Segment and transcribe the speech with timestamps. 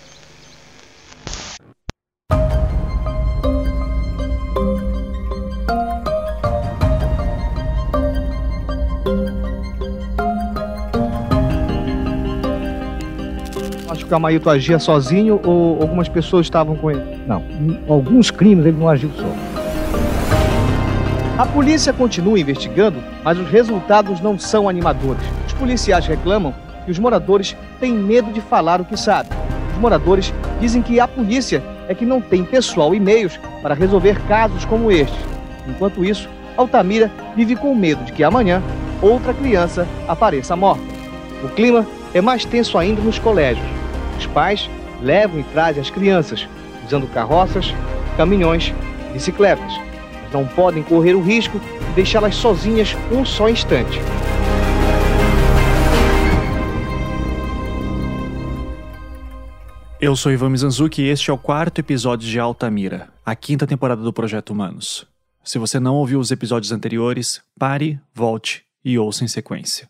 [14.07, 17.03] Que o Amailton agia sozinho ou algumas pessoas estavam com ele?
[17.27, 17.43] Não,
[17.89, 19.56] alguns crimes ele não agiu só.
[21.37, 25.21] A polícia continua investigando, mas os resultados não são animadores.
[25.45, 26.51] Os policiais reclamam
[26.83, 29.37] que os moradores têm medo de falar o que sabem.
[29.71, 34.19] Os moradores dizem que a polícia é que não tem pessoal e meios para resolver
[34.27, 35.15] casos como este.
[35.67, 38.59] Enquanto isso, Altamira vive com medo de que amanhã
[38.99, 40.81] outra criança apareça morta.
[41.43, 41.85] O clima
[42.15, 43.67] é mais tenso ainda nos colégios.
[44.17, 44.67] Os pais
[45.03, 46.47] levam e trazem as crianças,
[46.83, 47.75] usando carroças,
[48.17, 48.73] caminhões,
[49.13, 49.86] bicicletas.
[50.33, 53.99] Não podem correr o risco de deixá-las sozinhas um só instante.
[59.99, 64.01] Eu sou Ivan Mizanzuki e este é o quarto episódio de Altamira, a quinta temporada
[64.01, 65.07] do Projeto Humanos.
[65.43, 69.89] Se você não ouviu os episódios anteriores, pare, volte e ouça em sequência.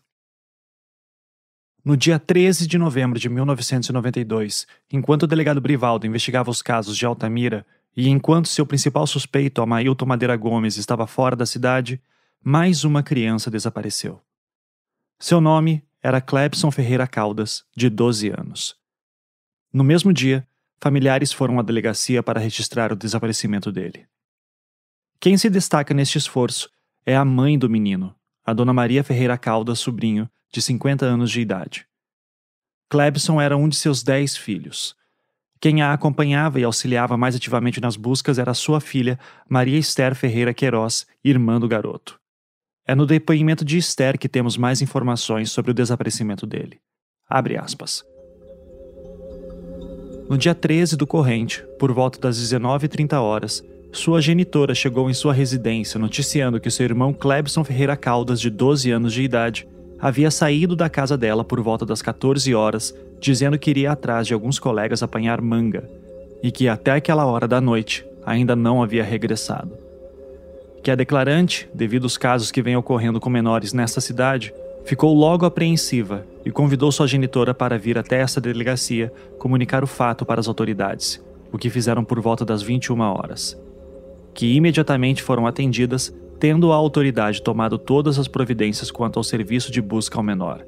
[1.84, 7.04] No dia 13 de novembro de 1992, enquanto o delegado Brivaldo investigava os casos de
[7.04, 7.66] Altamira
[7.98, 12.00] e enquanto seu principal suspeito, Amailton Madeira Gomes, estava fora da cidade,
[12.40, 14.22] mais uma criança desapareceu.
[15.18, 18.76] Seu nome era Clebson Ferreira Caldas, de 12 anos.
[19.72, 20.46] No mesmo dia,
[20.80, 24.06] familiares foram à delegacia para registrar o desaparecimento dele.
[25.18, 26.70] Quem se destaca neste esforço
[27.04, 28.14] é a mãe do menino,
[28.46, 31.84] a dona Maria Ferreira Caldas, sobrinho, de 50 anos de idade.
[32.88, 34.94] Clebson era um de seus dez filhos.
[35.60, 40.54] Quem a acompanhava e auxiliava mais ativamente nas buscas era sua filha, Maria Esther Ferreira
[40.54, 42.18] Queiroz, irmã do garoto.
[42.86, 46.78] É no depoimento de Esther que temos mais informações sobre o desaparecimento dele.
[47.28, 48.04] Abre aspas.
[50.28, 55.32] No dia 13 do corrente, por volta das 19h30 horas, sua genitora chegou em sua
[55.32, 59.66] residência noticiando que seu irmão Clebson Ferreira Caldas, de 12 anos de idade,
[59.98, 64.34] havia saído da casa dela por volta das 14 horas, dizendo que iria atrás de
[64.34, 65.88] alguns colegas apanhar manga,
[66.42, 69.76] e que até aquela hora da noite ainda não havia regressado.
[70.82, 75.44] Que a declarante, devido aos casos que vêm ocorrendo com menores nesta cidade, ficou logo
[75.44, 80.48] apreensiva e convidou sua genitora para vir até essa delegacia comunicar o fato para as
[80.48, 83.58] autoridades, o que fizeram por volta das 21 horas.
[84.32, 89.82] Que imediatamente foram atendidas tendo a autoridade tomado todas as providências quanto ao serviço de
[89.82, 90.64] busca ao menor.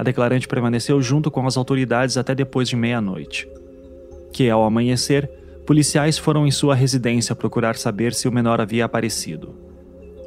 [0.00, 3.46] A declarante permaneceu junto com as autoridades até depois de meia-noite.
[4.32, 5.30] Que, ao amanhecer,
[5.66, 9.54] policiais foram em sua residência procurar saber se o menor havia aparecido.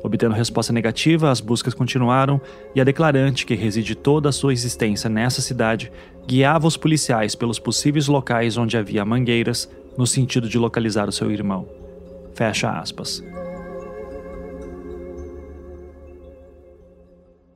[0.04, 2.40] Obtendo resposta negativa, as buscas continuaram
[2.76, 5.92] e a declarante, que reside toda a sua existência nessa cidade,
[6.28, 9.68] guiava os policiais pelos possíveis locais onde havia mangueiras,
[9.98, 11.68] no sentido de localizar o seu irmão.
[12.36, 13.24] Fecha aspas.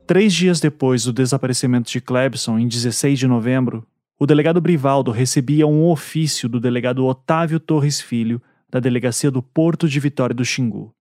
[0.08, 3.86] Três dias depois do desaparecimento de Clebson, em 16 de novembro,
[4.18, 9.86] o delegado Brivaldo recebia um ofício do delegado Otávio Torres Filho, da delegacia do Porto
[9.86, 10.96] de Vitória do Xingu.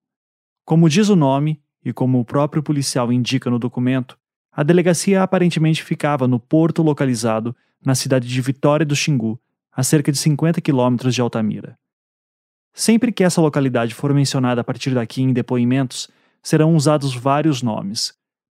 [0.65, 4.19] Como diz o nome, e como o próprio policial indica no documento,
[4.51, 9.41] a delegacia aparentemente ficava no porto localizado na cidade de Vitória do Xingu,
[9.71, 11.79] a cerca de 50 quilômetros de Altamira.
[12.75, 16.09] Sempre que essa localidade for mencionada a partir daqui em depoimentos,
[16.43, 18.13] serão usados vários nomes,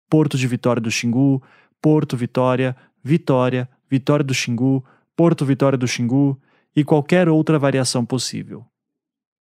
[0.09, 1.43] Porto de Vitória do Xingu,
[1.81, 4.85] Porto Vitória, Vitória, Vitória do Xingu,
[5.17, 6.41] Porto Vitória do Xingu
[6.75, 8.65] e qualquer outra variação possível.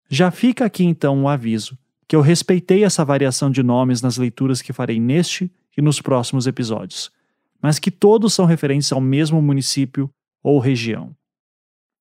[0.08, 4.62] Já fica aqui então um aviso que eu respeitei essa variação de nomes nas leituras
[4.62, 7.10] que farei neste e nos próximos episódios,
[7.60, 10.10] mas que todos são referentes ao mesmo município
[10.42, 11.14] ou região.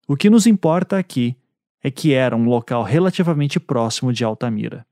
[0.07, 1.35] O que nos importa aqui
[1.83, 4.85] é que era um local relativamente próximo de Altamira.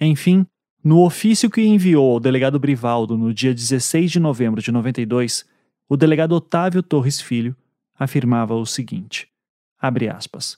[0.00, 0.46] Enfim,
[0.88, 5.44] no ofício que enviou ao delegado Brivaldo no dia 16 de novembro de 92,
[5.86, 7.54] o delegado Otávio Torres Filho
[7.94, 9.28] afirmava o seguinte:
[9.78, 10.56] abre aspas.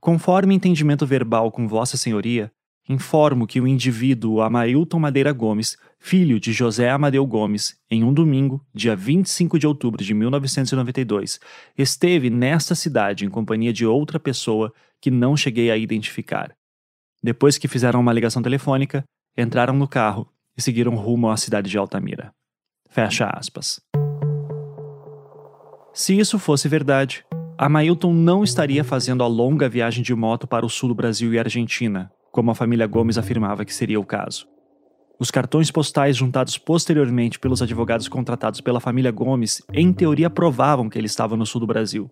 [0.00, 2.50] Conforme entendimento verbal com Vossa Senhoria,
[2.88, 8.64] informo que o indivíduo Amailton Madeira Gomes, filho de José Amadeu Gomes, em um domingo,
[8.72, 11.38] dia 25 de outubro de 1992,
[11.76, 14.72] esteve nesta cidade em companhia de outra pessoa
[15.02, 16.56] que não cheguei a identificar.
[17.22, 19.04] Depois que fizeram uma ligação telefônica,
[19.42, 20.26] entraram no carro
[20.56, 22.32] e seguiram rumo à cidade de Altamira.
[22.90, 23.80] Fecha aspas.
[25.94, 27.24] Se isso fosse verdade,
[27.56, 31.38] Amailton não estaria fazendo a longa viagem de moto para o sul do Brasil e
[31.38, 34.46] Argentina, como a família Gomes afirmava que seria o caso.
[35.20, 40.96] Os cartões postais juntados posteriormente pelos advogados contratados pela família Gomes, em teoria, provavam que
[40.96, 42.08] ele estava no sul do Brasil.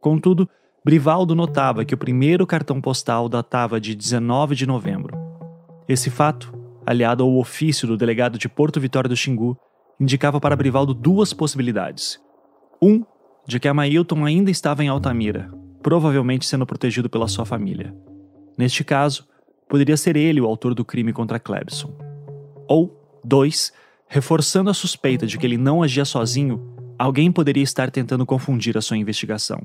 [0.00, 0.48] Contudo,
[0.84, 5.15] Brivaldo notava que o primeiro cartão postal datava de 19 de novembro.
[5.88, 6.52] Esse fato,
[6.84, 9.56] aliado ao ofício do delegado de Porto Vitória do Xingu,
[10.00, 12.20] indicava para Brivaldo duas possibilidades.
[12.82, 13.04] Um,
[13.46, 15.50] de que Amailton ainda estava em Altamira,
[15.82, 17.94] provavelmente sendo protegido pela sua família.
[18.58, 19.26] Neste caso,
[19.68, 21.96] poderia ser ele o autor do crime contra Clebson.
[22.68, 23.72] Ou, dois,
[24.08, 28.80] reforçando a suspeita de que ele não agia sozinho, alguém poderia estar tentando confundir a
[28.80, 29.60] sua investigação,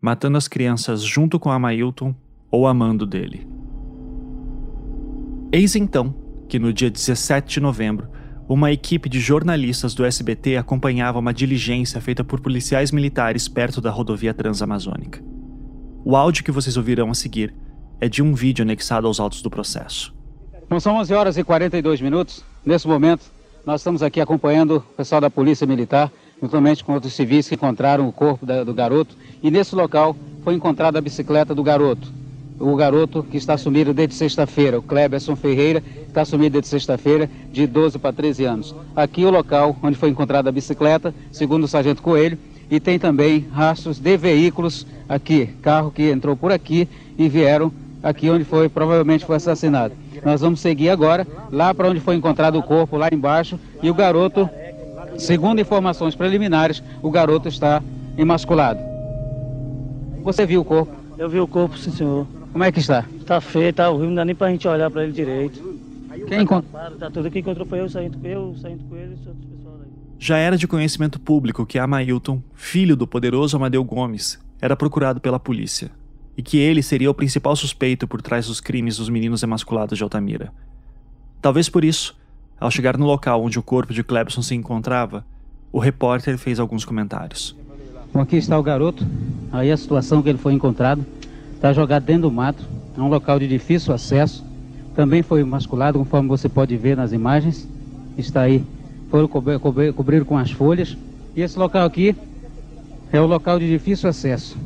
[0.00, 2.14] matando as crianças junto com Amailton
[2.50, 3.59] ou amando dele.
[5.52, 6.14] Eis então
[6.48, 8.08] que no dia 17 de novembro,
[8.48, 13.90] uma equipe de jornalistas do SBT acompanhava uma diligência feita por policiais militares perto da
[13.90, 15.20] rodovia transamazônica.
[16.04, 17.52] O áudio que vocês ouvirão a seguir
[18.00, 20.14] é de um vídeo anexado aos autos do processo.
[20.68, 22.44] Bom, são 11 horas e 42 minutos.
[22.64, 23.24] Nesse momento,
[23.66, 28.08] nós estamos aqui acompanhando o pessoal da Polícia Militar, juntamente com outros civis que encontraram
[28.08, 29.16] o corpo da, do garoto.
[29.42, 32.20] E nesse local foi encontrada a bicicleta do garoto.
[32.60, 37.66] O garoto que está sumido desde sexta-feira, o Kleberson Ferreira, está sumido desde sexta-feira, de
[37.66, 38.74] 12 para 13 anos.
[38.94, 42.36] Aqui o local onde foi encontrada a bicicleta, segundo o Sargento Coelho,
[42.70, 46.86] e tem também rastros de veículos aqui, carro que entrou por aqui
[47.16, 47.72] e vieram
[48.02, 49.94] aqui onde foi provavelmente foi assassinado.
[50.22, 53.94] Nós vamos seguir agora lá para onde foi encontrado o corpo lá embaixo e o
[53.94, 54.48] garoto,
[55.16, 57.82] segundo informações preliminares, o garoto está
[58.18, 58.80] emasculado.
[60.22, 60.92] Você viu o corpo?
[61.16, 62.26] Eu vi o corpo, sim, senhor.
[62.52, 63.04] Como é que está?
[63.18, 65.78] Está feio, tá horrível, não dá nem para a gente olhar para ele direito.
[66.26, 66.90] Quem encontrou?
[66.98, 67.30] Tá tudo.
[67.30, 69.90] Quem encontrou foi eu saindo com eu, saindo com ele e outros pessoal aí.
[70.18, 75.38] Já era de conhecimento público que Amailton, filho do poderoso Amadeu Gomes, era procurado pela
[75.38, 75.90] polícia
[76.36, 80.02] e que ele seria o principal suspeito por trás dos crimes dos meninos emasculados de
[80.02, 80.52] Altamira.
[81.40, 82.16] Talvez por isso,
[82.58, 85.24] ao chegar no local onde o corpo de Clebson se encontrava,
[85.72, 87.56] o repórter fez alguns comentários.
[88.12, 89.06] Bom, aqui está o garoto,
[89.52, 91.04] aí a situação que ele foi encontrado,
[91.60, 92.64] está jogado dentro do mato,
[92.96, 94.42] é um local de difícil acesso,
[94.96, 97.68] também foi emasculado, conforme você pode ver nas imagens,
[98.16, 98.64] está aí,
[99.10, 100.96] foram cobrir, cobrir, cobrir com as folhas,
[101.36, 102.16] e esse local aqui
[103.12, 104.56] é o local de difícil acesso.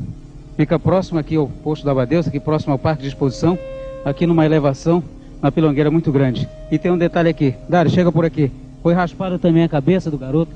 [0.55, 3.59] Fica próximo aqui ao posto da Abadeus, aqui próximo ao parque de exposição,
[4.05, 5.03] aqui numa elevação,
[5.41, 6.47] uma pilongueira muito grande.
[6.71, 7.55] E tem um detalhe aqui.
[7.67, 8.49] Dário, chega por aqui.
[8.81, 10.53] Foi raspado também a cabeça do garoto.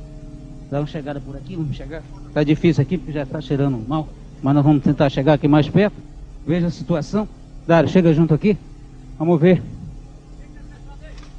[0.71, 2.01] Dá uma chegada por aqui, vamos chegar.
[2.33, 4.07] Tá difícil aqui porque já está cheirando mal,
[4.41, 6.08] mas nós vamos tentar chegar aqui mais perto.
[6.49, 7.29] Veja a situação.
[7.67, 8.57] Dário, chega junto aqui.
[9.19, 9.61] Vamos ver.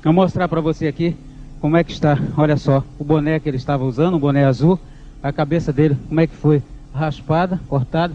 [0.05, 1.17] Vou mostrar para você aqui
[1.61, 2.17] como é que está.
[2.37, 4.79] Olha só, o boné que ele estava usando, o boné azul,
[5.21, 6.63] a cabeça dele, como é que foi?
[6.95, 8.15] Raspada, cortada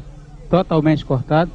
[0.50, 1.52] totalmente cortado.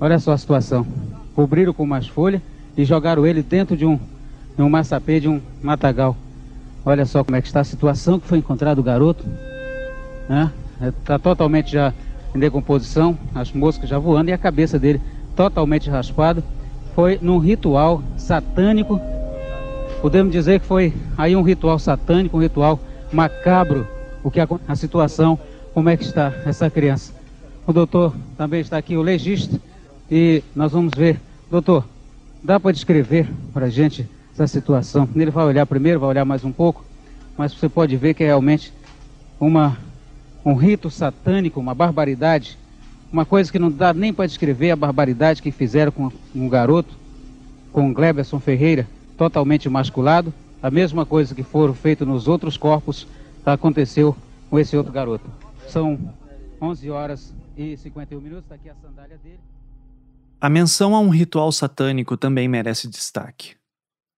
[0.00, 0.84] Olha só a situação.
[1.32, 2.42] Cobriram com umas folhas
[2.76, 4.00] e jogaram ele dentro de um,
[4.56, 6.16] de um maçapê, de um matagal.
[6.84, 9.24] Olha só como é que está a situação que foi encontrado o garoto.
[10.22, 10.92] Está né?
[11.04, 11.94] Tá totalmente já
[12.34, 15.00] em decomposição, as moscas já voando e a cabeça dele
[15.36, 16.42] totalmente raspada.
[16.94, 19.00] Foi num ritual satânico.
[20.00, 22.78] Podemos dizer que foi aí um ritual satânico, um ritual
[23.12, 23.86] macabro.
[24.22, 25.38] O que a, a situação,
[25.72, 27.12] como é que está essa criança?
[27.66, 29.60] O doutor também está aqui, o legista,
[30.10, 31.20] e nós vamos ver.
[31.50, 31.84] Doutor,
[32.42, 35.08] dá para descrever para a gente essa situação?
[35.14, 36.84] Ele vai olhar primeiro, vai olhar mais um pouco,
[37.36, 38.72] mas você pode ver que é realmente
[39.38, 39.76] uma,
[40.44, 42.58] um rito satânico, uma barbaridade,
[43.12, 46.94] uma coisa que não dá nem para descrever a barbaridade que fizeram com um garoto,
[47.72, 50.32] com Gleberson Ferreira, totalmente masculado.
[50.62, 53.06] A mesma coisa que foram feitos nos outros corpos
[53.44, 54.16] aconteceu
[54.48, 55.24] com esse outro garoto.
[55.68, 55.98] São
[56.60, 59.40] 11 horas e 51 minutos, está aqui a sandália dele.
[60.40, 63.54] A menção a um ritual satânico também merece destaque.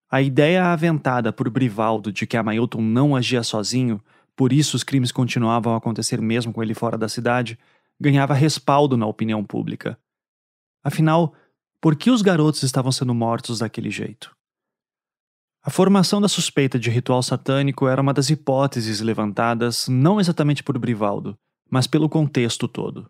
[0.09, 4.01] A ideia aventada por Brivaldo de que Amailton não agia sozinho,
[4.35, 7.57] por isso os crimes continuavam a acontecer mesmo com ele fora da cidade,
[7.99, 9.97] ganhava respaldo na opinião pública.
[10.83, 11.33] Afinal,
[11.81, 14.35] por que os garotos estavam sendo mortos daquele jeito?
[15.63, 20.77] A formação da suspeita de ritual satânico era uma das hipóteses levantadas não exatamente por
[20.77, 21.35] Brivaldo,
[21.69, 23.09] mas pelo contexto todo.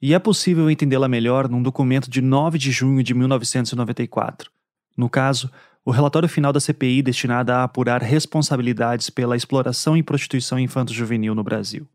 [0.00, 4.50] E é possível entendê-la melhor num documento de 9 de junho de 1994,
[4.96, 5.50] No caso,
[5.88, 11.42] o relatório final da CPI destinado a apurar responsabilidades pela exploração e prostituição infanto-juvenil no
[11.42, 11.88] Brasil.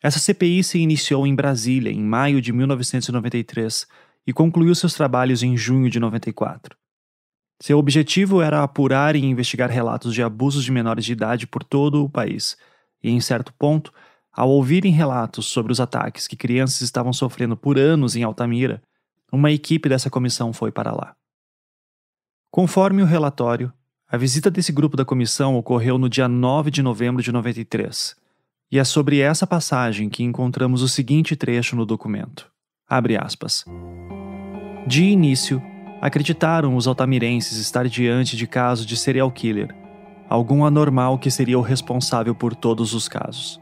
[0.00, 3.88] Essa CPI se iniciou em Brasília em maio de 1993
[4.24, 6.76] e concluiu seus trabalhos em junho de 94.
[7.60, 12.04] Seu objetivo era apurar e investigar relatos de abusos de menores de idade por todo
[12.04, 12.56] o país,
[13.02, 13.92] e em certo ponto,
[14.32, 18.80] ao ouvirem relatos sobre os ataques que crianças estavam sofrendo por anos em Altamira,
[19.32, 21.16] uma equipe dessa comissão foi para lá.
[22.52, 23.72] Conforme o relatório,
[24.06, 28.14] a visita desse grupo da comissão ocorreu no dia 9 de novembro de 93,
[28.70, 32.52] e é sobre essa passagem que encontramos o seguinte trecho no documento.
[32.86, 33.64] Abre aspas.
[34.86, 35.62] De início,
[35.98, 39.74] acreditaram os altamirenses estar diante de caso de serial killer,
[40.28, 43.58] algum anormal que seria o responsável por todos os casos.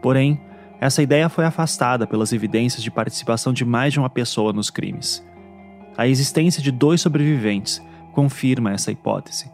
[0.00, 0.40] Porém,
[0.80, 5.28] essa ideia foi afastada pelas evidências de participação de mais de uma pessoa nos crimes.
[6.00, 7.78] A existência de dois sobreviventes
[8.14, 9.50] confirma essa hipótese.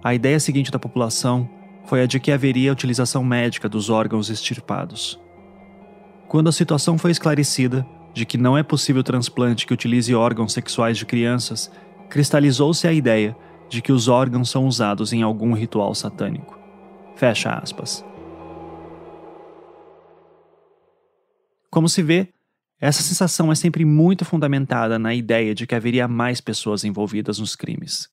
[0.00, 1.50] A ideia seguinte da população
[1.84, 5.20] foi a de que haveria utilização médica dos órgãos extirpados.
[6.28, 7.84] Quando a situação foi esclarecida
[8.14, 11.72] de que não é possível transplante que utilize órgãos sexuais de crianças,
[12.08, 13.36] cristalizou-se a ideia
[13.68, 16.56] de que os órgãos são usados em algum ritual satânico.
[17.16, 18.04] Fecha aspas.
[21.68, 22.28] Como se vê,
[22.82, 27.54] essa sensação é sempre muito fundamentada na ideia de que haveria mais pessoas envolvidas nos
[27.54, 28.08] crimes.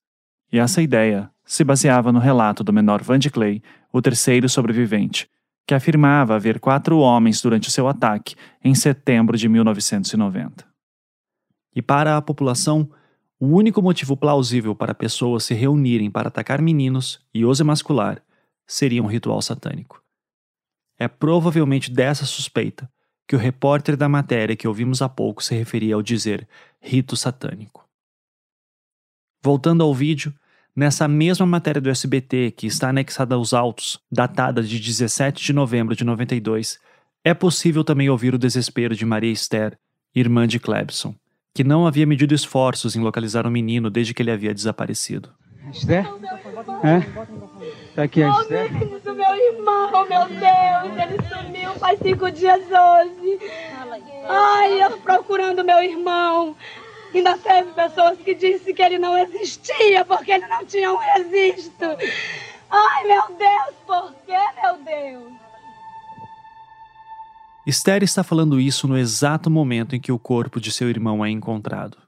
[0.52, 3.60] E essa ideia se baseava no relato do menor Van de Clay,
[3.92, 5.28] o terceiro sobrevivente,
[5.66, 10.64] que afirmava haver quatro homens durante o seu ataque em setembro de 1990.
[11.74, 12.88] E para a população,
[13.40, 18.22] o único motivo plausível para pessoas se reunirem para atacar meninos e os emascular
[18.68, 20.00] seria um ritual satânico.
[20.96, 22.88] É provavelmente dessa suspeita
[23.30, 26.48] que o repórter da matéria que ouvimos há pouco se referia ao dizer
[26.80, 27.88] rito satânico.
[29.40, 30.34] Voltando ao vídeo,
[30.74, 35.94] nessa mesma matéria do SBT que está anexada aos autos, datada de 17 de novembro
[35.94, 36.80] de 92,
[37.22, 39.78] é possível também ouvir o desespero de Maria Esther,
[40.12, 41.14] irmã de Clebson,
[41.54, 45.32] que não havia medido esforços em localizar o menino desde que ele havia desaparecido.
[45.68, 46.04] Esther?
[46.82, 47.00] É?
[47.94, 48.70] Tá aqui a Esther?
[48.72, 53.38] Oh, do meu irmão, meu Deus, ele sumiu faz cinco dias hoje.
[54.28, 56.56] Ai, eu procurando meu irmão.
[57.12, 61.96] Ainda teve pessoas que disse que ele não existia porque ele não tinha um registro.
[62.70, 65.32] Ai, meu Deus, por que, meu Deus?
[67.66, 71.30] Esther está falando isso no exato momento em que o corpo de seu irmão é
[71.30, 71.98] encontrado.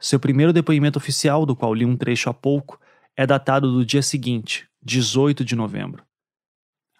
[0.00, 2.80] Seu primeiro depoimento oficial, do qual li um trecho há pouco,
[3.16, 6.04] é datado do dia seguinte, 18 de novembro.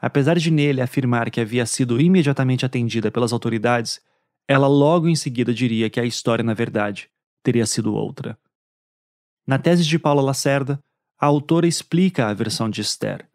[0.01, 4.01] Apesar de nele afirmar que havia sido imediatamente atendida pelas autoridades,
[4.47, 7.09] ela logo em seguida diria que a história, na verdade,
[7.43, 8.39] teria sido outra.
[9.47, 10.81] Na tese de Paula Lacerda,
[11.19, 13.29] a autora explica a versão de Esther.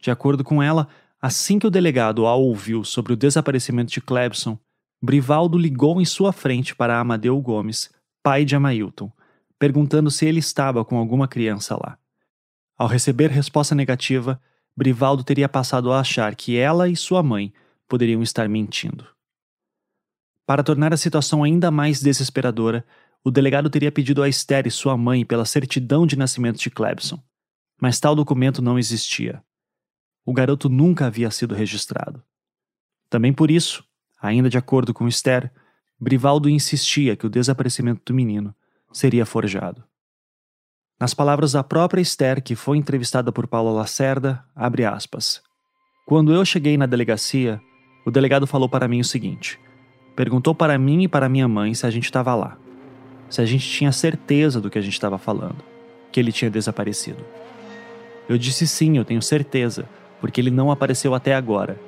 [0.00, 0.88] De acordo com ela,
[1.20, 4.58] assim que o delegado a ouviu sobre o desaparecimento de Clebson,
[5.00, 7.90] Brivaldo ligou em sua frente para Amadeu Gomes,
[8.22, 9.12] pai de Amailton,
[9.58, 11.98] perguntando se ele estava com alguma criança lá.
[12.76, 14.40] Ao receber resposta negativa,
[14.76, 17.52] Brivaldo teria passado a achar que ela e sua mãe
[17.86, 19.06] poderiam estar mentindo.
[20.46, 22.84] Para tornar a situação ainda mais desesperadora,
[23.22, 27.22] o delegado teria pedido a Esther e sua mãe pela certidão de nascimento de Clebson,
[27.80, 29.42] mas tal documento não existia.
[30.24, 32.22] O garoto nunca havia sido registrado.
[33.08, 33.84] Também por isso,
[34.20, 35.52] ainda de acordo com Esther,
[36.02, 38.52] Brivaldo insistia que o desaparecimento do menino
[38.92, 39.84] seria forjado.
[40.98, 45.40] Nas palavras da própria Esther, que foi entrevistada por Paula Lacerda, abre aspas.
[46.04, 47.62] Quando eu cheguei na delegacia,
[48.04, 49.60] o delegado falou para mim o seguinte:
[50.16, 52.58] perguntou para mim e para minha mãe se a gente estava lá,
[53.30, 55.62] se a gente tinha certeza do que a gente estava falando,
[56.10, 57.24] que ele tinha desaparecido.
[58.28, 59.88] Eu disse sim, eu tenho certeza,
[60.20, 61.78] porque ele não apareceu até agora.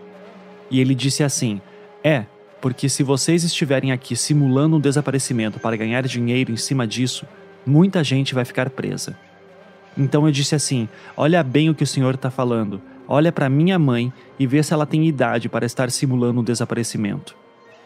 [0.71, 1.61] E ele disse assim:
[2.04, 2.26] é,
[2.64, 7.26] porque se vocês estiverem aqui simulando um desaparecimento para ganhar dinheiro em cima disso,
[7.66, 9.18] muita gente vai ficar presa.
[9.99, 12.80] Então eu disse assim: Olha bem o que o senhor está falando.
[13.06, 17.37] Olha para minha mãe e vê se ela tem idade para estar simulando um desaparecimento.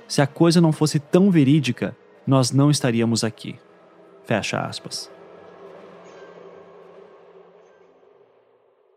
[0.06, 3.56] Se a coisa não fosse tão verídica, nós não estaríamos aqui.
[4.26, 5.10] Fecha aspas.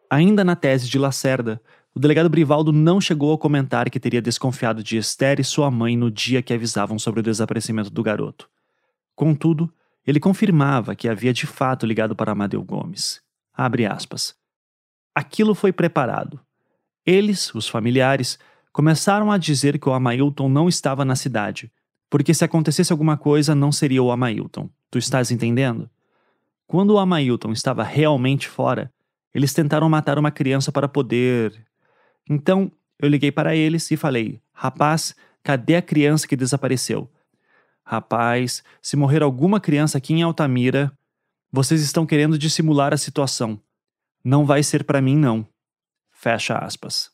[0.07, 1.59] Ainda na tese de Lacerda,
[1.93, 5.97] o delegado Brivaldo não chegou a comentar que teria desconfiado de Esther e sua mãe
[5.97, 8.49] no dia que avisavam sobre o desaparecimento do garoto.
[9.15, 9.71] Contudo,
[10.05, 13.21] ele confirmava que havia de fato ligado para Amadeu Gomes.
[13.53, 14.35] Abre aspas.
[15.13, 16.39] Aquilo foi preparado.
[17.05, 18.39] Eles, os familiares,
[18.71, 21.71] começaram a dizer que o Amailton não estava na cidade,
[22.09, 24.69] porque se acontecesse alguma coisa não seria o Amailton.
[24.89, 25.89] Tu estás entendendo?
[26.65, 28.91] Quando o Amailton estava realmente fora,
[29.33, 31.65] eles tentaram matar uma criança para poder.
[32.31, 37.11] Então, eu liguei para eles e falei: Rapaz, cadê a criança que desapareceu?
[37.83, 40.97] Rapaz, se morrer alguma criança aqui em Altamira,
[41.51, 43.61] vocês estão querendo dissimular a situação.
[44.23, 45.45] Não vai ser para mim, não.
[46.09, 47.11] Fecha aspas.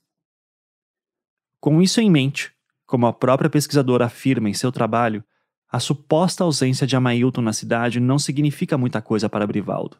[1.59, 2.53] Com isso em mente,
[2.85, 5.23] como a própria pesquisadora afirma em seu trabalho,
[5.67, 9.97] a suposta ausência de Amailton na cidade não significa muita coisa para Brivaldo.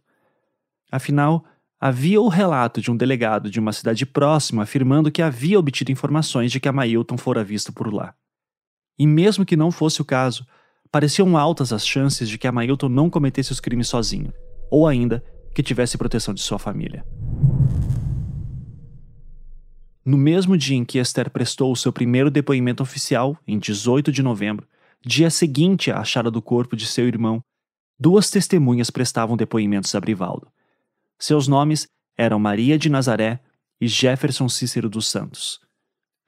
[0.91, 1.43] Afinal,
[1.79, 6.51] havia o relato de um delegado de uma cidade próxima afirmando que havia obtido informações
[6.51, 8.13] de que Amailton fora visto por lá.
[8.97, 10.45] E mesmo que não fosse o caso,
[10.91, 14.33] pareciam altas as chances de que Amailton não cometesse os crimes sozinho,
[14.71, 17.05] ou ainda que tivesse proteção de sua família.
[20.03, 24.23] No mesmo dia em que Esther prestou o seu primeiro depoimento oficial, em 18 de
[24.23, 24.65] novembro,
[25.05, 27.43] dia seguinte à achada do corpo de seu irmão,
[27.99, 30.47] duas testemunhas prestavam depoimentos a Brivaldo.
[31.19, 33.39] Seus nomes eram Maria de Nazaré
[33.81, 35.59] e Jefferson Cícero dos Santos.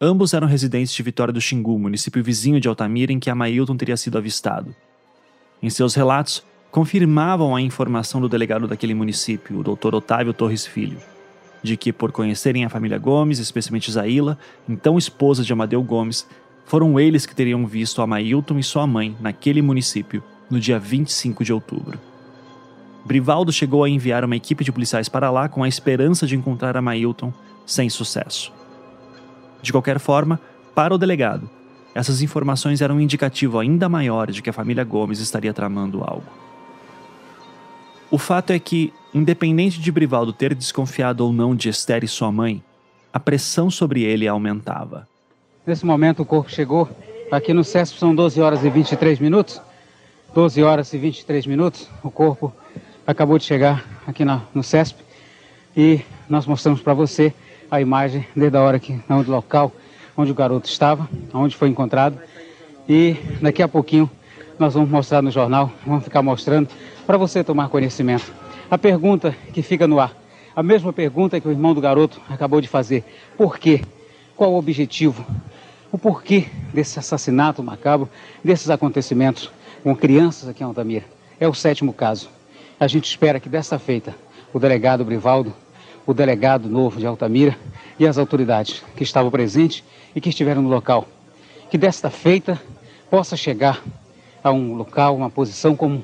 [0.01, 3.95] Ambos eram residentes de Vitória do Xingu, município vizinho de Altamira em que Amailton teria
[3.95, 4.75] sido avistado.
[5.61, 9.93] Em seus relatos, confirmavam a informação do delegado daquele município, o Dr.
[9.93, 10.97] Otávio Torres Filho,
[11.61, 16.27] de que, por conhecerem a família Gomes, especialmente Zaila, então esposa de Amadeu Gomes,
[16.65, 21.53] foram eles que teriam visto Amailton e sua mãe naquele município no dia 25 de
[21.53, 21.99] outubro.
[23.09, 26.77] Brivaldo chegou a enviar uma equipe de policiais para lá com a esperança de encontrar
[26.77, 27.33] a Mailton,
[27.65, 28.53] sem sucesso.
[29.63, 30.39] De qualquer forma,
[30.75, 31.49] para o delegado,
[31.95, 36.27] essas informações eram um indicativo ainda maior de que a família Gomes estaria tramando algo.
[38.11, 42.31] O fato é que, independente de Brivaldo ter desconfiado ou não de Esther e sua
[42.31, 42.63] mãe,
[43.11, 45.07] a pressão sobre ele aumentava.
[45.65, 46.87] Nesse momento o corpo chegou.
[47.31, 49.59] Aqui no CESP são 12 horas e 23 minutos.
[50.31, 51.89] 12 horas e 23 minutos.
[52.03, 52.53] O corpo
[53.09, 55.01] acabou de chegar aqui na, no CESP
[55.75, 57.33] e nós mostramos para você
[57.71, 59.71] a imagem desde a hora que onde local
[60.15, 62.19] onde o garoto estava, onde foi encontrado
[62.87, 64.07] e daqui a pouquinho
[64.59, 66.69] nós vamos mostrar no jornal, vamos ficar mostrando
[67.07, 68.31] para você tomar conhecimento.
[68.69, 70.15] A pergunta que fica no ar,
[70.55, 73.03] a mesma pergunta que o irmão do garoto acabou de fazer:
[73.35, 73.81] por quê?
[74.35, 75.25] Qual o objetivo?
[75.91, 78.07] O porquê desse assassinato macabro,
[78.43, 79.49] desses acontecimentos
[79.81, 81.05] com crianças aqui em Altamira?
[81.39, 82.38] É o sétimo caso.
[82.79, 84.15] A gente espera que desta feita
[84.53, 85.53] o delegado Brivaldo,
[86.07, 87.57] o delegado novo de Altamira
[87.99, 89.83] e as autoridades que estavam presentes
[90.15, 91.05] e que estiveram no local,
[91.69, 92.59] que desta feita
[93.09, 93.83] possa chegar
[94.41, 96.01] a um local, uma posição comum,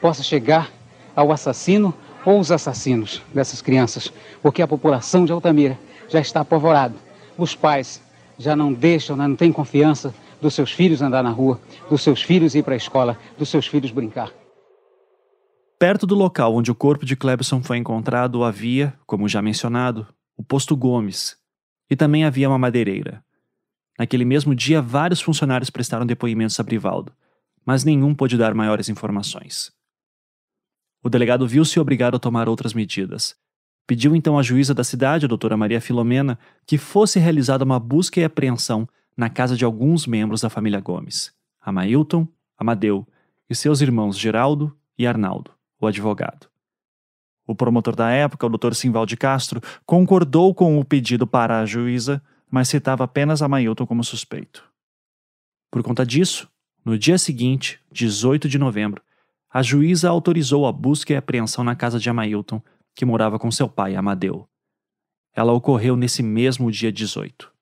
[0.00, 0.70] possa chegar
[1.14, 1.92] ao assassino
[2.24, 4.10] ou os assassinos dessas crianças,
[4.40, 6.94] porque a população de Altamira já está apavorada.
[7.36, 8.00] Os pais
[8.38, 11.60] já não deixam, não têm confiança dos seus filhos andar na rua,
[11.90, 14.30] dos seus filhos ir para a escola, dos seus filhos brincar.
[15.86, 20.42] Perto do local onde o corpo de Clebson foi encontrado havia, como já mencionado, o
[20.42, 21.36] posto Gomes,
[21.90, 23.22] e também havia uma madeireira.
[23.98, 27.12] Naquele mesmo dia, vários funcionários prestaram depoimentos a Brivaldo,
[27.66, 29.72] mas nenhum pôde dar maiores informações.
[31.02, 33.36] O delegado viu-se obrigado a tomar outras medidas.
[33.86, 38.18] Pediu então à juíza da cidade, a doutora Maria Filomena, que fosse realizada uma busca
[38.18, 43.06] e apreensão na casa de alguns membros da família Gomes, Amailton, Amadeu
[43.50, 45.52] e seus irmãos Geraldo e Arnaldo
[45.84, 46.48] o advogado.
[47.46, 48.74] O promotor da época, o Dr.
[48.74, 54.02] Simval de Castro, concordou com o pedido para a juíza, mas citava apenas Amailton como
[54.02, 54.64] suspeito.
[55.70, 56.48] Por conta disso,
[56.84, 59.02] no dia seguinte, 18 de novembro,
[59.50, 62.62] a juíza autorizou a busca e apreensão na casa de Amailton,
[62.94, 64.48] que morava com seu pai, Amadeu.
[65.34, 67.53] Ela ocorreu nesse mesmo dia 18.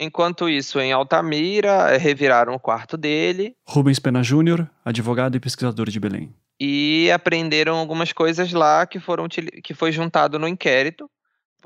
[0.00, 3.54] Enquanto isso, em Altamira, reviraram o quarto dele.
[3.66, 9.26] Rubens Pena Júnior, advogado e pesquisador de Belém e aprenderam algumas coisas lá que foram
[9.28, 11.10] que foi juntado no inquérito.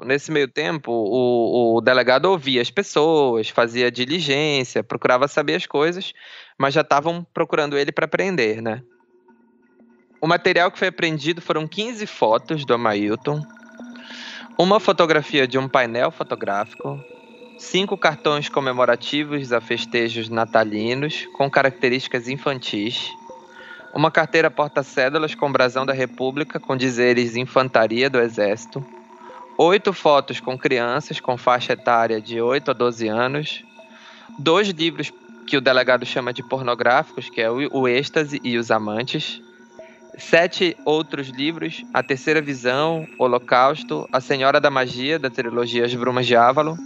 [0.03, 6.15] Nesse meio tempo, o, o delegado ouvia as pessoas, fazia diligência, procurava saber as coisas,
[6.59, 8.83] mas já estavam procurando ele para prender, né?
[10.19, 13.43] O material que foi apreendido foram 15 fotos do Amailton,
[14.59, 16.99] uma fotografia de um painel fotográfico,
[17.59, 23.11] cinco cartões comemorativos a festejos natalinos com características infantis,
[23.95, 28.85] uma carteira porta-cédulas com brasão da República com dizeres Infantaria do Exército,
[29.57, 33.65] oito fotos com crianças com faixa etária de 8 a 12 anos,
[34.39, 35.11] dois livros
[35.47, 39.41] que o delegado chama de pornográficos, que é o Êxtase e os Amantes,
[40.19, 46.27] sete outros livros, A Terceira Visão, Holocausto, A Senhora da Magia, da trilogia As Brumas
[46.27, 46.77] de Ávalo,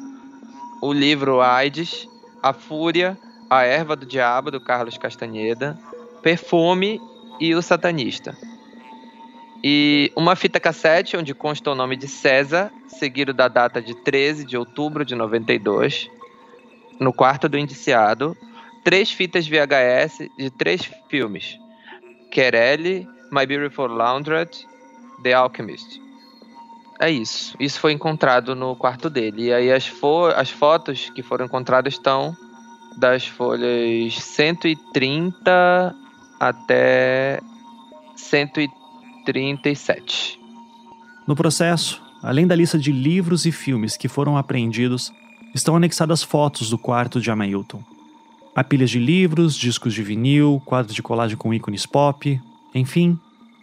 [0.81, 2.09] o livro AIDS,
[2.43, 5.79] A Fúria, A Erva do Diabo, do Carlos Castanheda,
[6.23, 7.01] perfume
[7.39, 8.37] e o satanista.
[9.63, 14.45] E uma fita cassete onde consta o nome de César, seguido da data de 13
[14.45, 16.11] de outubro de 92,
[16.99, 18.37] no quarto do indiciado,
[18.83, 21.59] três fitas VHS de três filmes:
[22.31, 24.67] Querelle, My Beautiful Laundrette,
[25.23, 26.01] The Alchemist.
[27.01, 27.57] É isso.
[27.59, 29.45] Isso foi encontrado no quarto dele.
[29.45, 32.37] E aí as, fo as fotos que foram encontradas estão
[32.99, 35.97] das folhas 130
[36.39, 37.41] até
[38.15, 40.39] 137.
[41.27, 45.11] No processo, além da lista de livros e filmes que foram apreendidos,
[45.55, 47.83] estão anexadas fotos do quarto de Amailton.
[48.55, 52.39] Há pilhas de livros, discos de vinil, quadros de colagem com ícones pop,
[52.75, 53.19] enfim,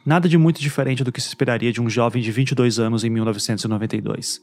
[0.08, 3.10] nada de muito diferente do que se esperaria de um jovem de 22 anos em
[3.10, 4.41] 1992.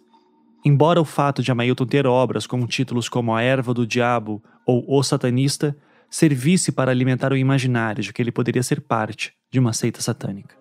[0.62, 4.84] Embora o fato de Amailton ter obras com títulos como A Erva do Diabo ou
[4.86, 5.74] O Satanista
[6.10, 10.54] servisse para alimentar o imaginário de que ele poderia ser parte de uma seita satânica.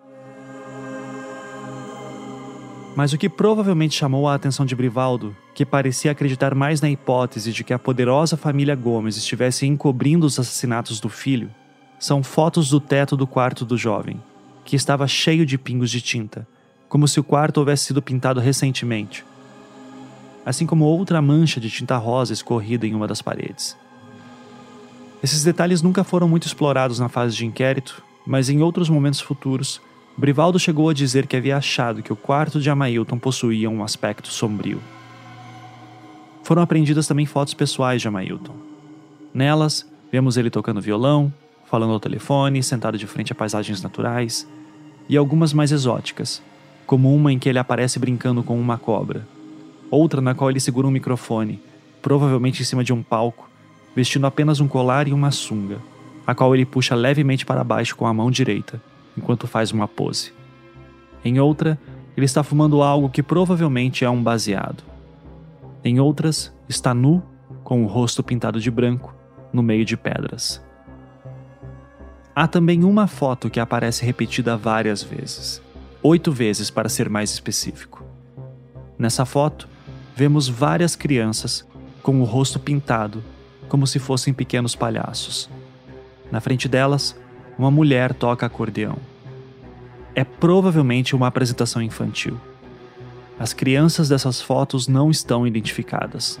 [2.96, 7.52] Mas o que provavelmente chamou a atenção de Brivaldo, que parecia acreditar mais na hipótese
[7.52, 11.50] de que a poderosa família Gomes estivesse encobrindo os assassinatos do filho,
[11.98, 14.18] são fotos do teto do quarto do jovem,
[14.64, 16.46] que estava cheio de pingos de tinta,
[16.88, 19.24] como se o quarto houvesse sido pintado recentemente,
[20.44, 23.76] assim como outra mancha de tinta rosa escorrida em uma das paredes.
[25.22, 29.80] Esses detalhes nunca foram muito explorados na fase de inquérito, mas em outros momentos futuros,
[30.16, 34.28] Brivaldo chegou a dizer que havia achado que o quarto de Amailton possuía um aspecto
[34.28, 34.80] sombrio.
[36.42, 38.54] Foram apreendidas também fotos pessoais de Amailton.
[39.32, 41.32] Nelas, vemos ele tocando violão,
[41.66, 44.48] falando ao telefone, sentado de frente a paisagens naturais,
[45.08, 46.42] e algumas mais exóticas,
[46.86, 49.26] como uma em que ele aparece brincando com uma cobra,
[49.90, 51.60] outra na qual ele segura um microfone,
[52.02, 53.48] provavelmente em cima de um palco,
[53.94, 55.78] vestindo apenas um colar e uma sunga,
[56.26, 58.80] a qual ele puxa levemente para baixo com a mão direita,
[59.16, 60.32] enquanto faz uma pose.
[61.24, 61.78] Em outra,
[62.16, 64.84] ele está fumando algo que provavelmente é um baseado.
[65.82, 67.22] Em outras, está nu,
[67.62, 69.14] com o rosto pintado de branco,
[69.52, 70.62] no meio de pedras.
[72.36, 75.62] Há também uma foto que aparece repetida várias vezes,
[76.02, 78.04] oito vezes para ser mais específico.
[78.98, 79.68] Nessa foto,
[80.16, 81.64] vemos várias crianças
[82.02, 83.22] com o rosto pintado,
[83.68, 85.48] como se fossem pequenos palhaços.
[86.32, 87.16] Na frente delas,
[87.56, 88.96] uma mulher toca acordeão.
[90.12, 92.40] É provavelmente uma apresentação infantil.
[93.38, 96.40] As crianças dessas fotos não estão identificadas.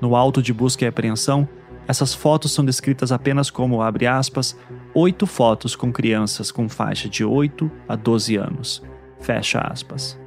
[0.00, 1.46] No auto de busca e apreensão,
[1.86, 4.56] essas fotos são descritas apenas como, abre aspas,
[4.94, 8.82] oito fotos com crianças com faixa de 8 a 12 anos.
[9.20, 10.18] Fecha aspas.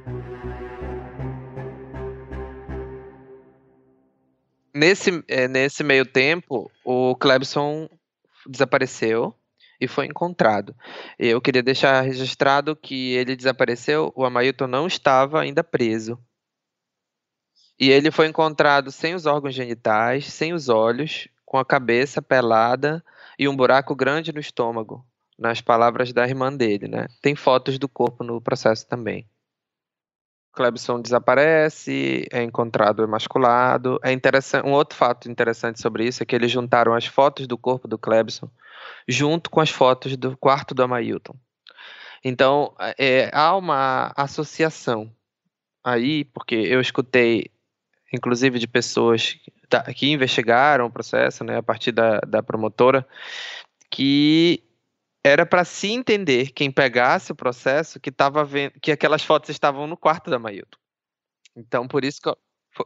[4.74, 7.88] Nesse, é, nesse meio tempo, o Clebson
[8.46, 9.34] desapareceu
[9.80, 10.74] e foi encontrado.
[11.18, 16.18] Eu queria deixar registrado que ele desapareceu, o Amailton não estava ainda preso.
[17.78, 23.02] E ele foi encontrado sem os órgãos genitais, sem os olhos, com a cabeça pelada
[23.38, 25.02] e um buraco grande no estômago,
[25.38, 27.08] nas palavras da irmã dele, né?
[27.22, 29.26] Tem fotos do corpo no processo também.
[30.52, 33.98] Clebson desaparece, é encontrado emasculado.
[34.02, 37.56] É interessante, um outro fato interessante sobre isso é que eles juntaram as fotos do
[37.56, 38.50] corpo do Clebson
[39.06, 41.34] junto com as fotos do quarto do Amailton.
[42.22, 45.10] Então, é, há uma associação
[45.82, 47.50] aí, porque eu escutei,
[48.12, 49.38] inclusive, de pessoas
[49.96, 53.06] que investigaram o processo, né, a partir da, da promotora,
[53.90, 54.62] que
[55.24, 59.86] era para se entender quem pegasse o processo que estava vendo que aquelas fotos estavam
[59.86, 60.78] no quarto da Mailton.
[61.56, 62.30] Então por isso que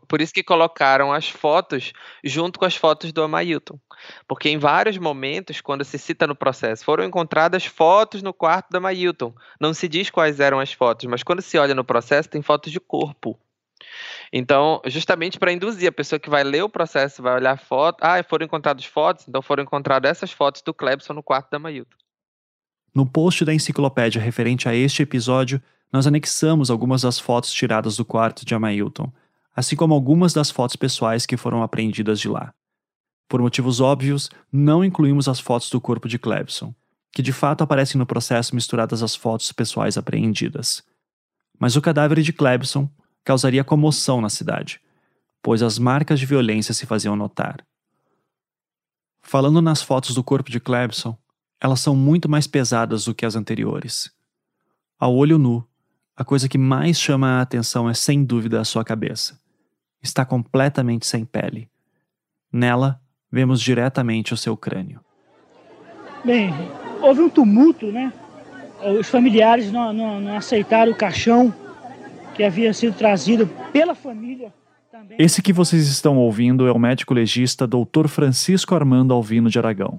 [0.09, 1.93] por isso que colocaram as fotos
[2.25, 3.79] junto com as fotos do Amailton.
[4.27, 8.79] Porque em vários momentos, quando se cita no processo, foram encontradas fotos no quarto da
[8.79, 9.35] Amailton.
[9.61, 12.73] Não se diz quais eram as fotos, mas quando se olha no processo, tem fotos
[12.73, 13.39] de corpo.
[14.33, 17.99] Então, justamente para induzir a pessoa que vai ler o processo, vai olhar a foto,
[18.01, 21.97] ah, foram encontradas fotos, então foram encontradas essas fotos do Clebson no quarto da Mailton.
[22.95, 28.05] No post da enciclopédia referente a este episódio, nós anexamos algumas das fotos tiradas do
[28.05, 29.13] quarto de Amailton,
[29.55, 32.55] assim como algumas das fotos pessoais que foram apreendidas de lá.
[33.29, 36.75] Por motivos óbvios, não incluímos as fotos do corpo de Clebson,
[37.13, 40.83] que de fato aparecem no processo misturadas às fotos pessoais apreendidas.
[41.59, 42.91] Mas o cadáver de Clebson
[43.25, 44.81] causaria comoção na cidade,
[45.43, 47.65] pois as marcas de violência se faziam notar.
[49.23, 51.17] Falando nas fotos do corpo de Clebson,
[51.61, 54.11] elas são muito mais pesadas do que as anteriores.
[54.99, 55.67] Ao olho nu,
[56.17, 59.41] a coisa que mais chama a atenção é sem dúvida a sua cabeça.
[60.03, 61.71] Está completamente sem pele.
[62.53, 65.01] Nela, vemos diretamente o seu crânio.
[66.25, 66.53] Bem,
[67.01, 68.13] houve um tumulto, né?
[68.99, 71.55] os familiares não, não, não aceitaram o caixão
[72.35, 74.53] que havia sido trazido pela família.
[74.91, 75.17] Também.
[75.19, 78.09] Esse que vocês estão ouvindo é o médico legista Dr.
[78.09, 79.99] Francisco Armando Alvino de Aragão.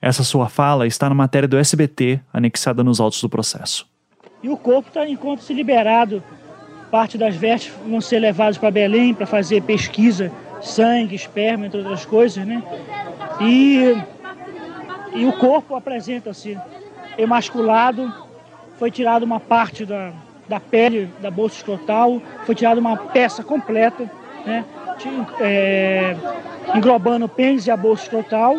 [0.00, 3.86] Essa sua fala está na matéria do SBT, anexada nos autos do processo.
[4.42, 6.22] E o corpo está enquanto-se liberado.
[6.90, 12.06] Parte das vestes vão ser levadas para Belém para fazer pesquisa, sangue, esperma, entre outras
[12.06, 12.62] coisas, né?
[13.40, 13.96] E,
[15.14, 16.56] e o corpo apresenta-se
[17.18, 18.12] emasculado,
[18.78, 20.12] foi tirada uma parte da,
[20.50, 24.10] da pele da bolsa escrotal, foi tirada uma peça completa,
[24.44, 24.64] né?
[25.40, 26.16] É,
[26.74, 28.58] englobando o pênis e a bolsa escrotal.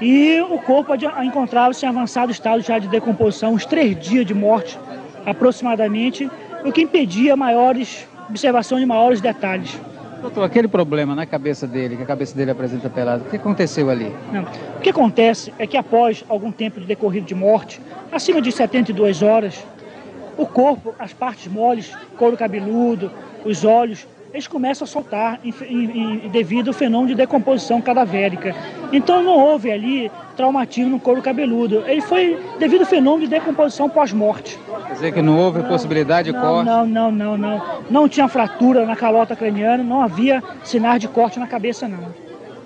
[0.00, 4.78] E o corpo encontrava-se em avançado estado já de decomposição, uns três dias de morte
[5.26, 6.30] aproximadamente,
[6.64, 9.78] o que impedia maiores observação de maiores detalhes.
[10.20, 13.90] Doutor, aquele problema na cabeça dele, que a cabeça dele apresenta pelada, o que aconteceu
[13.90, 14.10] ali?
[14.32, 14.42] Não.
[14.76, 17.80] O que acontece é que após algum tempo de decorrido de morte,
[18.10, 19.62] acima de 72 horas,
[20.36, 23.10] o corpo, as partes moles, couro cabeludo,
[23.44, 28.52] os olhos, eles começam a soltar em, em, em, devido ao fenômeno de decomposição cadavérica.
[28.92, 31.84] Então não houve ali traumatismo no couro cabeludo.
[31.86, 34.58] Ele foi devido ao fenômeno de decomposição pós-morte.
[34.88, 36.66] Quer dizer que não houve não, possibilidade de não, corte?
[36.66, 37.62] Não, não, não, não.
[37.88, 42.12] Não tinha fratura na calota craniana, não havia sinais de corte na cabeça, não.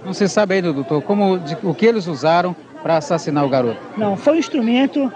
[0.06, 3.76] Não se sabe ainda, doutor, como, de, o que eles usaram para assassinar o garoto?
[3.94, 5.12] Não, foi um instrumento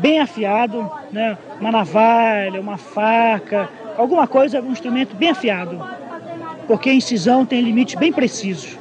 [0.00, 1.36] bem afiado, né?
[1.60, 5.80] uma navalha, uma faca, alguma coisa, um instrumento bem afiado,
[6.66, 8.76] porque a incisão tem limites bem precisos.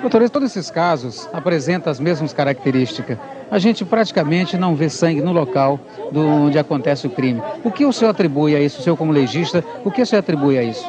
[0.00, 3.16] Doutor, todos esses casos apresentam as mesmas características.
[3.50, 5.80] A gente praticamente não vê sangue no local
[6.12, 7.42] do, onde acontece o crime.
[7.62, 10.20] O que o senhor atribui a isso, o senhor como legista, o que o senhor
[10.20, 10.86] atribui a isso?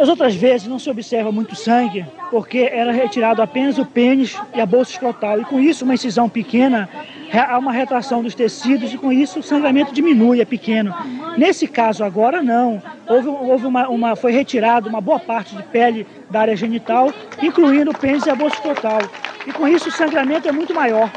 [0.00, 4.58] Nas outras vezes não se observa muito sangue, porque era retirado apenas o pênis e
[4.58, 5.38] a bolsa escrotal.
[5.38, 6.88] E com isso, uma incisão pequena,
[7.30, 10.94] há uma retração dos tecidos e com isso o sangramento diminui, é pequeno.
[11.36, 12.82] Nesse caso agora, não.
[13.06, 17.90] Houve, houve uma, uma, foi retirado uma boa parte de pele da área genital, incluindo
[17.90, 19.00] o pênis e a bolsa escrotal.
[19.46, 21.12] E com isso o sangramento é muito maior.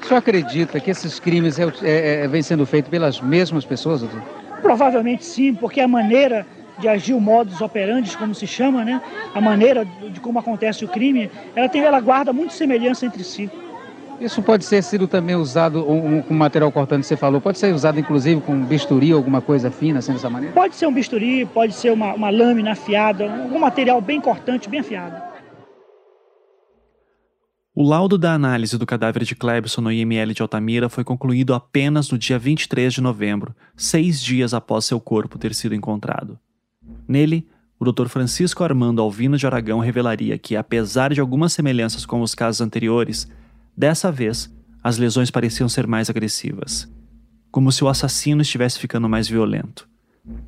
[0.00, 4.02] O senhor acredita que esses crimes é, é, é, vêm sendo feitos pelas mesmas pessoas,
[4.02, 4.22] doutor?
[4.62, 6.46] Provavelmente sim, porque a maneira
[6.80, 9.00] de agir o modus operandi, como se chama, né?
[9.34, 13.50] A maneira de como acontece o crime, ela tem, ela guarda muita semelhança entre si.
[14.20, 17.98] Isso pode ser sido também usado com um, material cortante, você falou, pode ser usado
[17.98, 20.54] inclusive com bisturi, alguma coisa fina, assim, dessa maneira?
[20.54, 24.80] Pode ser um bisturi, pode ser uma, uma lâmina afiada, algum material bem cortante, bem
[24.80, 25.30] afiado.
[27.74, 32.10] O laudo da análise do cadáver de Clebson no IML de Altamira foi concluído apenas
[32.10, 36.38] no dia 23 de novembro, seis dias após seu corpo ter sido encontrado.
[37.10, 37.44] Nele,
[37.76, 38.06] o Dr.
[38.06, 43.28] Francisco Armando Alvino de Aragão revelaria que, apesar de algumas semelhanças com os casos anteriores,
[43.76, 44.48] dessa vez
[44.80, 46.88] as lesões pareciam ser mais agressivas,
[47.50, 49.88] como se o assassino estivesse ficando mais violento,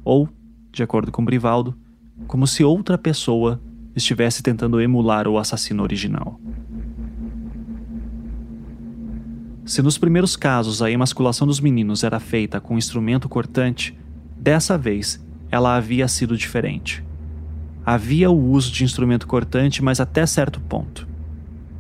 [0.05, 0.29] ou,
[0.71, 1.77] de acordo com Brivaldo,
[2.29, 3.61] como se outra pessoa
[3.97, 6.41] estivesse tentando emular o assassino original.
[9.65, 13.99] Se nos primeiros casos a emasculação dos meninos era feita com um instrumento cortante,
[14.37, 15.21] dessa vez
[15.53, 17.05] ela havia sido diferente.
[17.85, 21.07] Havia o uso de instrumento cortante, mas até certo ponto.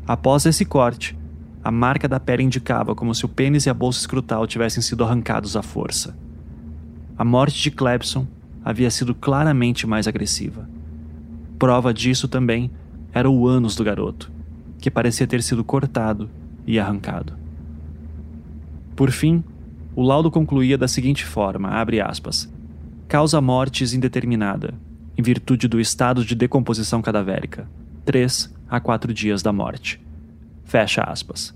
[0.06, 1.18] Após esse corte,
[1.64, 5.02] a marca da pele indicava como se o pênis e a bolsa escrotal tivessem sido
[5.02, 6.14] arrancados à força.
[7.16, 8.26] A morte de Clebson
[8.62, 10.68] havia sido claramente mais agressiva.
[11.58, 12.70] Prova disso também
[13.10, 14.30] era o ânus do garoto,
[14.78, 16.28] que parecia ter sido cortado
[16.66, 17.32] e arrancado.
[18.94, 19.42] Por fim,
[19.96, 21.70] o laudo concluía da seguinte forma,
[22.04, 22.51] aspas,
[23.12, 24.72] causa mortes indeterminada,
[25.18, 27.68] em virtude do estado de decomposição cadavérica,
[28.06, 30.00] 3 a 4 dias da morte.
[30.64, 31.54] Fecha aspas.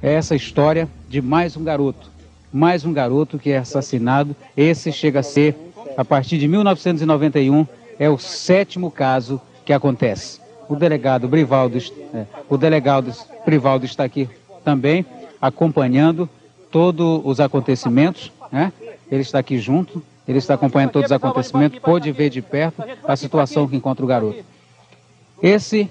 [0.00, 2.08] É essa história de mais um garoto,
[2.52, 4.36] mais um garoto que é assassinado.
[4.56, 5.56] Esse chega a ser,
[5.96, 7.66] a partir de 1991,
[7.98, 10.40] é o sétimo caso que acontece.
[10.68, 11.78] O delegado Brivaldo,
[12.14, 13.12] é, o delegado
[13.44, 14.28] Brivaldo está aqui
[14.64, 15.04] também
[15.40, 16.30] acompanhando
[16.70, 18.72] todos os acontecimentos, né?
[19.10, 23.16] Ele está aqui junto ele está acompanhando todos os acontecimentos, pôde ver de perto a
[23.16, 24.44] situação que encontra o garoto.
[25.42, 25.90] Esse,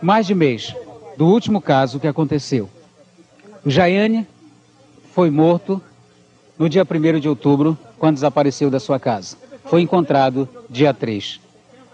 [0.00, 0.74] mais de mês
[1.16, 2.70] do último caso que aconteceu.
[3.64, 4.26] O Jaiane
[5.12, 5.82] foi morto
[6.58, 9.36] no dia 1 de outubro, quando desapareceu da sua casa.
[9.64, 11.40] Foi encontrado dia 3.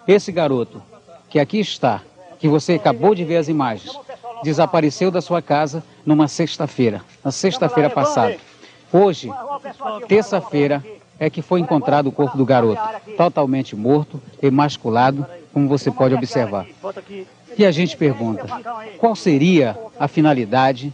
[0.06, 0.82] Esse garoto,
[1.28, 2.02] que aqui está,
[2.38, 3.98] que você acabou de ver as imagens,
[4.42, 8.36] desapareceu da sua casa numa sexta-feira, na sexta-feira passada.
[8.92, 9.30] Hoje,
[10.06, 10.84] terça-feira,
[11.18, 12.80] é que foi encontrado o corpo do garoto,
[13.16, 16.66] totalmente morto, emasculado, como você pode observar.
[17.56, 18.46] E a gente pergunta:
[18.98, 20.92] qual seria a finalidade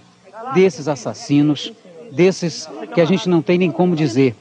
[0.55, 1.73] desses assassinos
[2.11, 4.35] desses que a gente não tem nem como dizer.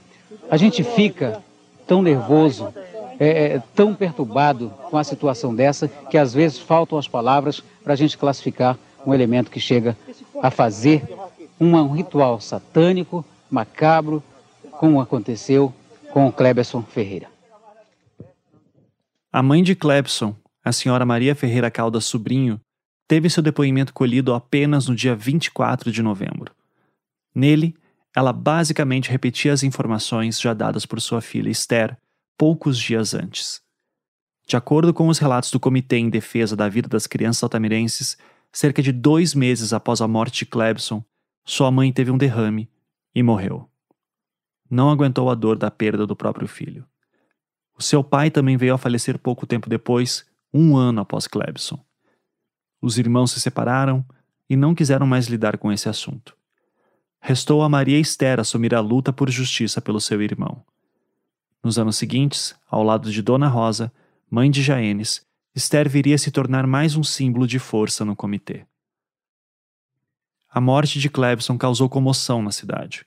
[0.49, 1.41] A gente fica
[1.87, 2.73] tão nervoso,
[3.19, 7.93] é, é, tão perturbado com a situação dessa, que às vezes faltam as palavras para
[7.93, 9.95] a gente classificar um elemento que chega
[10.41, 11.03] a fazer
[11.59, 14.23] um ritual satânico, macabro,
[14.79, 15.75] como aconteceu
[16.13, 17.29] com o Kleberson Ferreira.
[19.29, 22.61] A mãe de Clebson, a senhora Maria Ferreira Caldas Sobrinho,
[23.05, 26.55] teve seu depoimento colhido apenas no dia 24 de novembro.
[27.35, 27.75] Nele,
[28.15, 31.97] ela basicamente repetia as informações já dadas por sua filha Esther
[32.37, 33.59] poucos dias antes.
[34.47, 38.17] De acordo com os relatos do Comitê em Defesa da Vida das Crianças Altamirenses,
[38.49, 41.03] cerca de dois meses após a morte de Clebson,
[41.45, 42.69] sua mãe teve um derrame
[43.13, 43.69] e morreu.
[44.69, 46.85] Não aguentou a dor da perda do próprio filho.
[47.77, 51.83] O seu pai também veio a falecer pouco tempo depois, um ano após Clebson.
[52.81, 54.05] Os irmãos se separaram
[54.49, 56.35] e não quiseram mais lidar com esse assunto.
[57.21, 60.63] Restou a Maria Esther assumir a luta por justiça pelo seu irmão.
[61.63, 63.91] Nos anos seguintes, ao lado de Dona Rosa,
[64.29, 68.65] mãe de Jaenes, Esther viria a se tornar mais um símbolo de força no comitê.
[70.49, 73.05] A morte de Clebson causou comoção na cidade.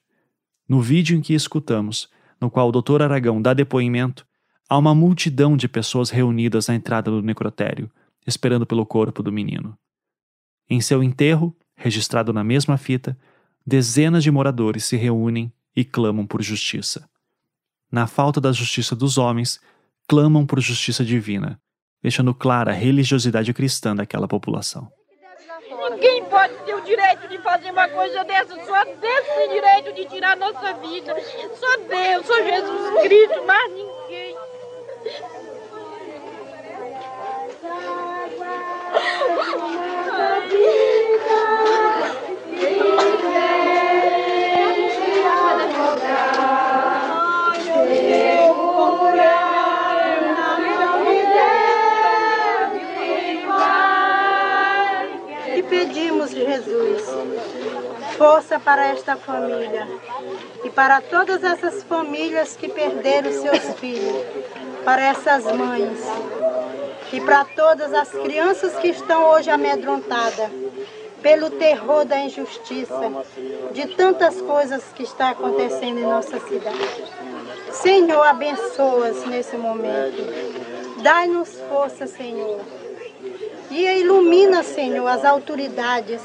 [0.68, 2.08] No vídeo em que escutamos,
[2.40, 3.02] no qual o Dr.
[3.02, 4.26] Aragão dá depoimento,
[4.72, 7.90] Há uma multidão de pessoas reunidas na entrada do necrotério,
[8.26, 9.76] esperando pelo corpo do menino.
[10.66, 13.14] Em seu enterro, registrado na mesma fita,
[13.66, 17.06] dezenas de moradores se reúnem e clamam por justiça.
[17.90, 19.60] Na falta da justiça dos homens,
[20.08, 21.60] clamam por justiça divina,
[22.02, 24.90] deixando clara a religiosidade cristã daquela população.
[25.90, 30.04] Ninguém pode ter o direito de fazer uma coisa dessa, só Deus tem direito de
[30.04, 31.16] tirar nossa vida.
[31.54, 34.36] Só Deus, só Jesus Cristo, mas ninguém.
[58.16, 59.88] Força para esta família
[60.64, 64.24] e para todas essas famílias que perderam seus filhos
[64.84, 65.98] para essas mães
[67.12, 70.50] e para todas as crianças que estão hoje amedrontadas
[71.22, 73.12] pelo terror da injustiça,
[73.72, 77.04] de tantas coisas que está acontecendo em nossa cidade.
[77.70, 80.20] Senhor, abençoa-as nesse momento.
[81.00, 82.60] Dai-nos força, Senhor.
[83.72, 86.20] E ilumina, Senhor, as autoridades.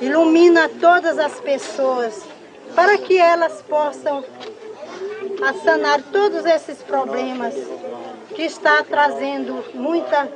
[0.00, 2.24] Ilumina todas as pessoas
[2.72, 4.24] para que elas possam
[5.64, 7.52] sanar todos esses problemas
[8.36, 10.26] que está trazendo muita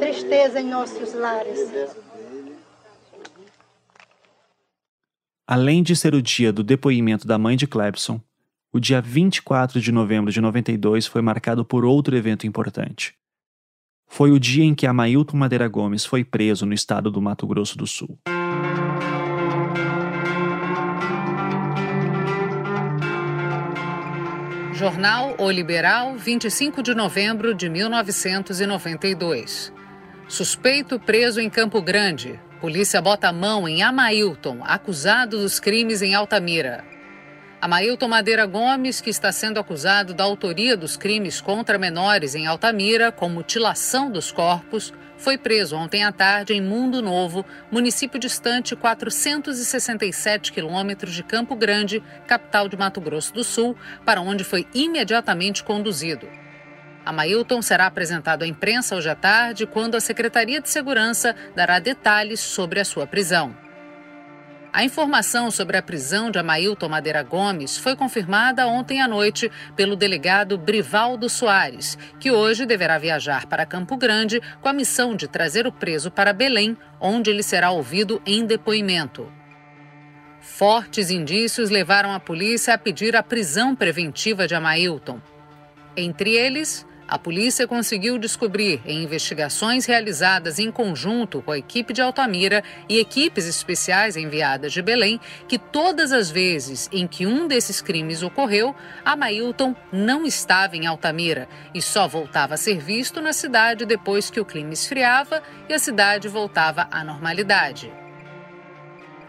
[0.00, 1.70] tristeza em nossos lares.
[5.46, 8.18] Além de ser o dia do depoimento da mãe de Clebson,
[8.72, 13.14] o dia 24 de novembro de 92 foi marcado por outro evento importante.
[14.14, 17.78] Foi o dia em que Amailton Madeira Gomes foi preso no estado do Mato Grosso
[17.78, 18.18] do Sul.
[24.74, 29.72] Jornal O Liberal, 25 de novembro de 1992.
[30.28, 32.38] Suspeito preso em Campo Grande.
[32.60, 36.91] Polícia bota a mão em Amailton, acusado dos crimes em Altamira.
[37.62, 43.12] Amailton Madeira Gomes, que está sendo acusado da autoria dos crimes contra menores em Altamira,
[43.12, 50.50] com mutilação dos corpos, foi preso ontem à tarde em Mundo Novo, município distante 467
[50.52, 56.28] quilômetros de Campo Grande, capital de Mato Grosso do Sul, para onde foi imediatamente conduzido.
[57.06, 62.40] Amailton será apresentado à imprensa hoje à tarde, quando a Secretaria de Segurança dará detalhes
[62.40, 63.54] sobre a sua prisão.
[64.74, 69.94] A informação sobre a prisão de Amailton Madeira Gomes foi confirmada ontem à noite pelo
[69.94, 75.66] delegado Brivaldo Soares, que hoje deverá viajar para Campo Grande com a missão de trazer
[75.66, 79.30] o preso para Belém, onde ele será ouvido em depoimento.
[80.40, 85.20] Fortes indícios levaram a polícia a pedir a prisão preventiva de Amailton.
[85.94, 92.00] Entre eles, a polícia conseguiu descobrir, em investigações realizadas em conjunto com a equipe de
[92.00, 97.82] Altamira e equipes especiais enviadas de Belém, que todas as vezes em que um desses
[97.82, 103.84] crimes ocorreu, Amailton não estava em Altamira e só voltava a ser visto na cidade
[103.84, 107.92] depois que o clima esfriava e a cidade voltava à normalidade.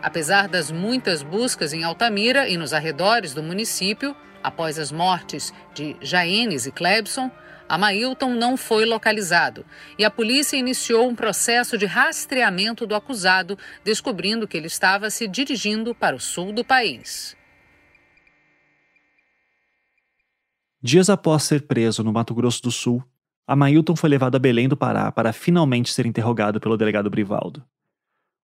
[0.01, 5.97] Apesar das muitas buscas em Altamira e nos arredores do município, após as mortes de
[6.01, 7.29] Jaenes e Clebson,
[7.67, 9.65] Amailton não foi localizado
[9.97, 15.27] e a polícia iniciou um processo de rastreamento do acusado, descobrindo que ele estava se
[15.27, 17.35] dirigindo para o sul do país.
[20.81, 23.01] Dias após ser preso no Mato Grosso do Sul,
[23.47, 27.63] Amailton foi levado a Belém do Pará para finalmente ser interrogado pelo delegado Brivaldo.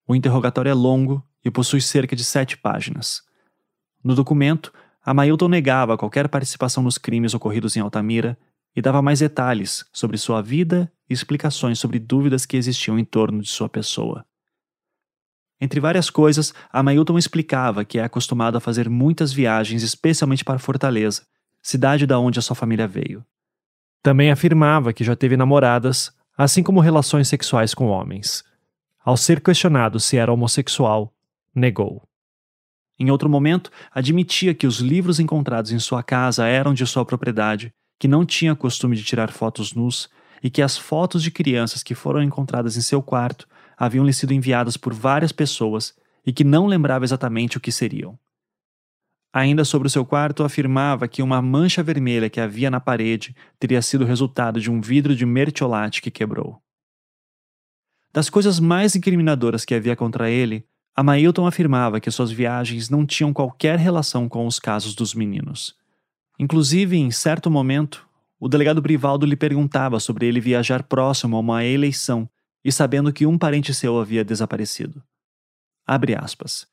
[0.08, 3.22] O interrogatório é longo e possui cerca de sete páginas.
[4.04, 4.74] No documento,
[5.06, 8.38] Amailton negava qualquer participação nos crimes ocorridos em Altamira
[8.76, 13.42] e dava mais detalhes sobre sua vida e explicações sobre dúvidas que existiam em torno
[13.42, 14.26] de sua pessoa.
[15.62, 21.26] Entre várias coisas, Amailton explicava que é acostumado a fazer muitas viagens, especialmente para Fortaleza,
[21.62, 23.24] cidade da onde a sua família veio.
[24.02, 28.44] Também afirmava que já teve namoradas, assim como relações sexuais com homens.
[29.06, 31.14] Ao ser questionado se era homossexual,
[31.56, 32.04] negou.
[33.00, 37.74] Em outro momento, admitia que os livros encontrados em sua casa eram de sua propriedade
[38.04, 40.10] que não tinha costume de tirar fotos nus
[40.44, 43.48] e que as fotos de crianças que foram encontradas em seu quarto
[43.78, 45.96] haviam lhe sido enviadas por várias pessoas
[46.26, 48.20] e que não lembrava exatamente o que seriam.
[49.32, 53.82] Ainda sobre o seu quarto, afirmava que uma mancha vermelha que havia na parede teria
[53.82, 56.62] sido resultado de um vidro de mertiolate que quebrou.
[58.12, 63.32] Das coisas mais incriminadoras que havia contra ele, Amailton afirmava que suas viagens não tinham
[63.32, 65.82] qualquer relação com os casos dos meninos.
[66.40, 68.08] Inclusive, em certo momento,
[68.40, 72.30] o delegado Brivaldo lhe perguntava sobre ele viajar próximo a uma eleição
[72.64, 75.04] e sabendo que um parente seu havia desaparecido.
[75.86, 76.66] Abre aspas.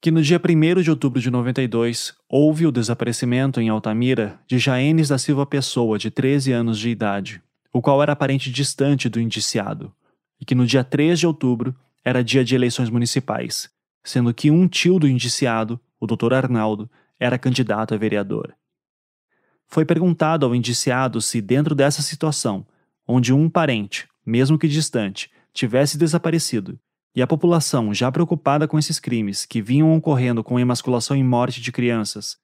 [0.00, 5.08] Que no dia 1 de outubro de 92 houve o desaparecimento em Altamira de Jaenes
[5.08, 7.42] da Silva Pessoa, de 13 anos de idade,
[7.72, 9.92] o qual era parente distante do indiciado,
[10.40, 11.74] e que no dia 3 de outubro
[12.04, 13.70] era dia de eleições municipais,
[14.04, 16.34] sendo que um tio do indiciado, o Dr.
[16.34, 16.88] Arnaldo,
[17.18, 18.54] era candidato a vereador.
[19.74, 22.64] Foi perguntado ao indiciado se, dentro dessa situação,
[23.08, 26.78] onde um parente, mesmo que distante, tivesse desaparecido,
[27.12, 31.60] e a população, já preocupada com esses crimes que vinham ocorrendo com emasculação e morte
[31.60, 32.36] de crianças,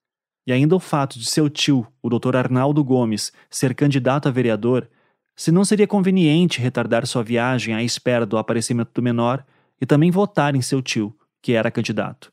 [0.44, 2.34] e ainda o fato de seu tio, o Dr.
[2.34, 4.90] Arnaldo Gomes, ser candidato a vereador,
[5.36, 9.46] se não seria conveniente retardar sua viagem à espera do aparecimento do menor
[9.80, 12.32] e também votar em seu tio, que era candidato.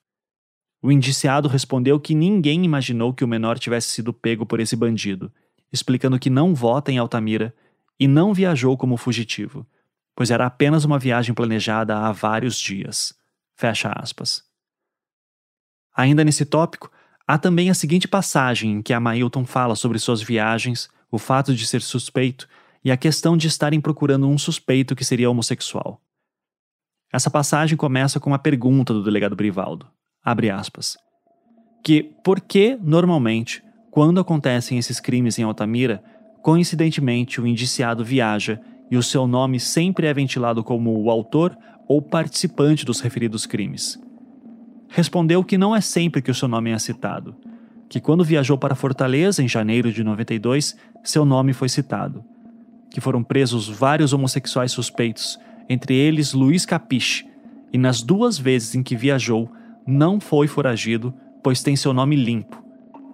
[0.82, 5.32] O indiciado respondeu que ninguém imaginou que o menor tivesse sido pego por esse bandido,
[5.74, 7.54] explicando que não vota em Altamira
[8.00, 9.66] e não viajou como fugitivo,
[10.16, 13.14] pois era apenas uma viagem planejada há vários dias.
[13.56, 14.44] Fecha aspas.
[15.96, 16.92] Ainda nesse tópico,
[17.28, 21.56] há também a seguinte passagem em que a Mailton fala sobre suas viagens, o fato
[21.56, 22.48] de ser suspeito
[22.84, 26.00] e a questão de estarem procurando um suspeito que seria homossexual.
[27.12, 29.88] Essa passagem começa com uma pergunta do delegado Brivaldo
[30.28, 30.98] abre aspas,
[31.82, 36.04] que por que normalmente, quando acontecem esses crimes em Altamira,
[36.42, 38.60] coincidentemente o indiciado viaja
[38.92, 41.58] e o seu nome sempre é ventilado como o autor
[41.88, 43.98] ou participante dos referidos crimes?
[44.90, 47.34] Respondeu que não é sempre que o seu nome é citado,
[47.88, 50.76] que quando viajou para Fortaleza em janeiro de 92,
[51.06, 52.22] seu nome foi citado,
[52.92, 57.26] que foram presos vários homossexuais suspeitos, entre eles Luiz Capiche,
[57.72, 59.50] e nas duas vezes em que viajou,
[59.88, 62.62] não foi foragido, pois tem seu nome limpo,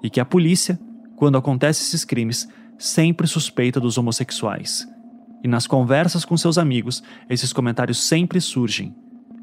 [0.01, 0.79] e que a polícia,
[1.15, 2.49] quando acontecem esses crimes,
[2.79, 4.87] sempre suspeita dos homossexuais.
[5.43, 8.95] E nas conversas com seus amigos, esses comentários sempre surgem.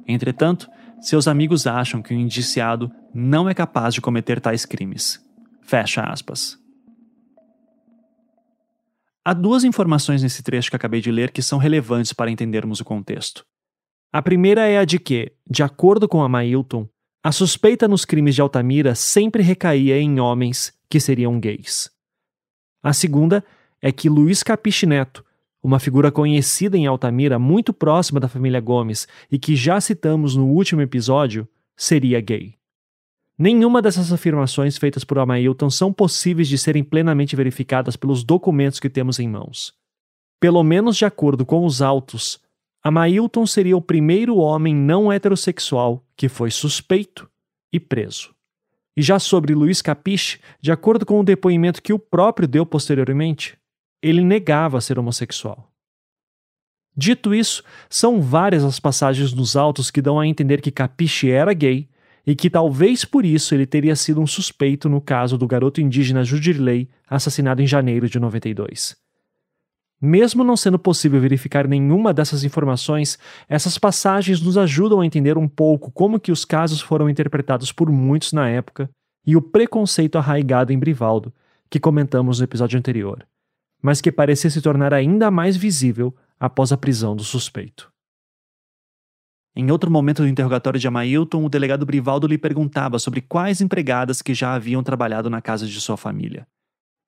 [0.09, 0.69] Entretanto,
[1.01, 5.25] seus amigos acham que o indiciado não é capaz de cometer tais crimes.
[5.63, 6.59] Fecha aspas.
[9.25, 12.85] Há duas informações nesse trecho que acabei de ler que são relevantes para entendermos o
[12.85, 13.45] contexto.
[14.13, 16.89] A primeira é a de que, de acordo com a Mailton,
[17.23, 21.91] a suspeita nos crimes de Altamira sempre recaía em homens que seriam gays.
[22.83, 23.45] A segunda
[23.81, 25.25] é que Luiz Capiche Neto,
[25.63, 30.47] uma figura conhecida em Altamira muito próxima da família Gomes e que já citamos no
[30.47, 31.47] último episódio,
[31.77, 32.55] seria gay.
[33.39, 38.89] Nenhuma dessas afirmações feitas por Amailton são possíveis de serem plenamente verificadas pelos documentos que
[38.89, 39.75] temos em mãos.
[40.39, 42.41] Pelo menos de acordo com os autos,
[42.83, 47.29] Amailton seria o primeiro homem não heterossexual que foi suspeito
[47.73, 48.35] e preso.
[48.97, 53.57] E já sobre Luiz Capiche, de acordo com o depoimento que o próprio deu posteriormente,
[54.03, 55.71] ele negava ser homossexual.
[56.97, 61.53] Dito isso, são várias as passagens nos autos que dão a entender que Capiche era
[61.53, 61.89] gay
[62.27, 66.25] e que talvez por isso ele teria sido um suspeito no caso do garoto indígena
[66.25, 69.00] Judirley, assassinado em janeiro de 92.
[70.01, 75.47] Mesmo não sendo possível verificar nenhuma dessas informações, essas passagens nos ajudam a entender um
[75.47, 78.89] pouco como que os casos foram interpretados por muitos na época
[79.27, 81.33] e o preconceito arraigado em Brivaldo,
[81.69, 83.27] que comentamos no episódio anterior.
[83.83, 87.91] mas que parecia se tornar ainda mais visível após a prisão do suspeito.
[89.57, 94.23] Em outro momento do interrogatório de Amailton, o delegado Brivaldo lhe perguntava sobre quais empregadas
[94.23, 96.47] que já haviam trabalhado na casa de sua família.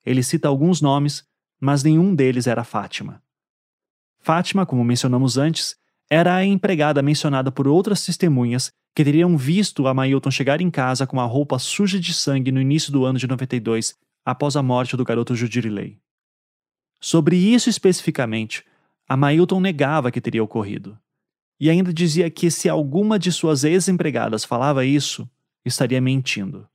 [0.05, 1.25] Ele cita alguns nomes,
[1.63, 3.23] mas nenhum deles era Fátima.
[4.19, 5.77] Fátima, como mencionamos antes,
[6.11, 11.21] era a empregada mencionada por outras testemunhas que teriam visto Amailton chegar em casa com
[11.21, 15.05] a roupa suja de sangue no início do ano de 92, após a morte do
[15.05, 16.01] garoto Judirilei.
[17.01, 18.65] Sobre isso especificamente,
[19.09, 20.99] Amailton negava que teria ocorrido
[21.61, 25.31] e ainda dizia que se alguma de suas ex-empregadas falava isso,
[25.65, 26.69] estaria mentindo.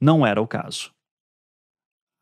[0.00, 0.92] Não era o caso.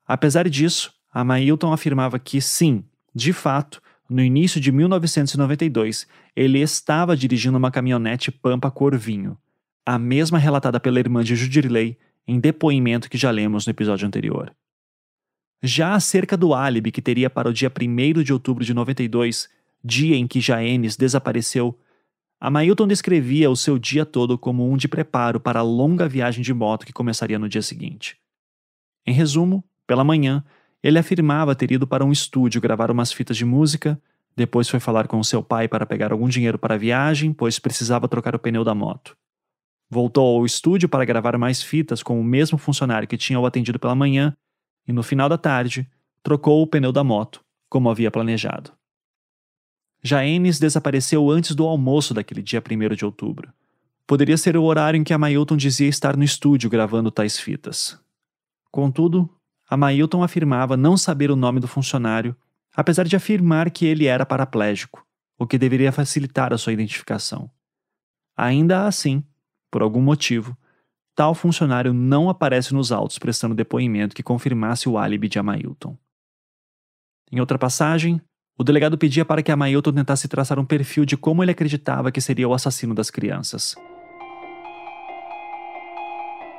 [0.07, 2.85] Apesar disso, a Mailton afirmava que sim,
[3.15, 9.37] de fato, no início de 1992, ele estava dirigindo uma caminhonete Pampa cor vinho,
[9.85, 14.55] a mesma relatada pela irmã de Judirley em depoimento que já lemos no episódio anterior.
[15.63, 19.49] Já acerca do álibi que teria para o dia 1 de outubro de 92,
[19.85, 21.79] dia em que Jaenes desapareceu,
[22.41, 26.53] Amailton descrevia o seu dia todo como um de preparo para a longa viagem de
[26.53, 28.17] moto que começaria no dia seguinte.
[29.07, 30.45] Em resumo, pela manhã,
[30.83, 34.01] ele afirmava ter ido para um estúdio gravar umas fitas de música,
[34.35, 38.09] depois foi falar com seu pai para pegar algum dinheiro para a viagem, pois precisava
[38.09, 39.17] trocar o pneu da moto.
[39.89, 43.79] Voltou ao estúdio para gravar mais fitas com o mesmo funcionário que tinha o atendido
[43.79, 44.35] pela manhã
[44.89, 45.89] e, no final da tarde,
[46.23, 48.73] trocou o pneu da moto, como havia planejado.
[50.03, 53.53] Jaenes desapareceu antes do almoço daquele dia 1 de outubro.
[54.07, 58.01] Poderia ser o horário em que a Mailton dizia estar no estúdio gravando tais fitas.
[58.71, 59.31] Contudo,
[59.73, 62.37] a Mailton afirmava não saber o nome do funcionário,
[62.77, 65.03] apesar de afirmar que ele era paraplégico,
[65.39, 67.51] o que deveria facilitar a sua identificação.
[68.37, 69.25] Ainda assim,
[69.71, 70.55] por algum motivo,
[71.15, 75.97] tal funcionário não aparece nos autos prestando depoimento que confirmasse o álibi de Amailton.
[77.33, 78.21] Em outra passagem,
[78.59, 82.13] o delegado pedia para que a Mailton tentasse traçar um perfil de como ele acreditava
[82.13, 83.75] que seria o assassino das crianças.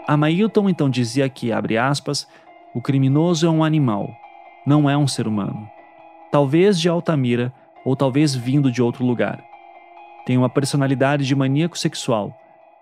[0.07, 2.27] A Mailton então dizia que, abre aspas,
[2.73, 4.15] o criminoso é um animal,
[4.65, 5.69] não é um ser humano.
[6.31, 7.53] Talvez de Altamira
[7.85, 9.43] ou talvez vindo de outro lugar.
[10.25, 12.35] Tem uma personalidade de maníaco sexual,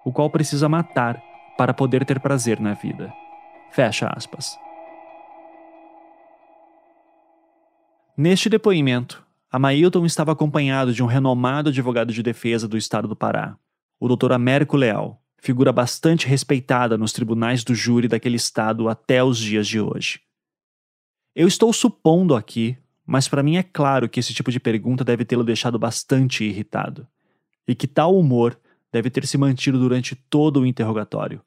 [0.06, 1.22] o qual precisa matar
[1.58, 3.12] para poder ter prazer na vida.
[3.72, 4.58] Fecha aspas.
[8.16, 13.58] Neste depoimento, Amailton estava acompanhado de um renomado advogado de defesa do estado do Pará,
[14.00, 14.32] o Dr.
[14.34, 19.82] Américo Leal, figura bastante respeitada nos tribunais do júri daquele estado até os dias de
[19.82, 20.22] hoje.
[21.36, 25.26] Eu estou supondo aqui, mas para mim é claro que esse tipo de pergunta deve
[25.26, 27.08] tê-lo deixado bastante irritado,
[27.68, 28.58] e que tal humor
[28.94, 31.42] deve ter se mantido durante todo o interrogatório.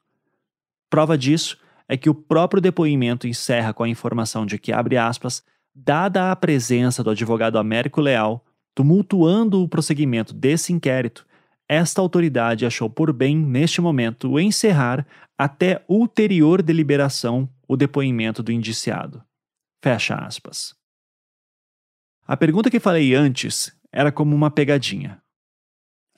[0.89, 5.41] Prova disso é que o próprio depoimento encerra com a informação de que, abre aspas,
[5.73, 8.43] dada a presença do advogado Américo Leal,
[8.73, 11.25] tumultuando o prosseguimento desse inquérito,
[11.67, 15.05] esta autoridade achou por bem, neste momento, encerrar,
[15.37, 19.23] até ulterior deliberação, o depoimento do indiciado.
[19.81, 20.75] Fecha aspas.
[22.27, 25.21] A pergunta que falei antes era como uma pegadinha.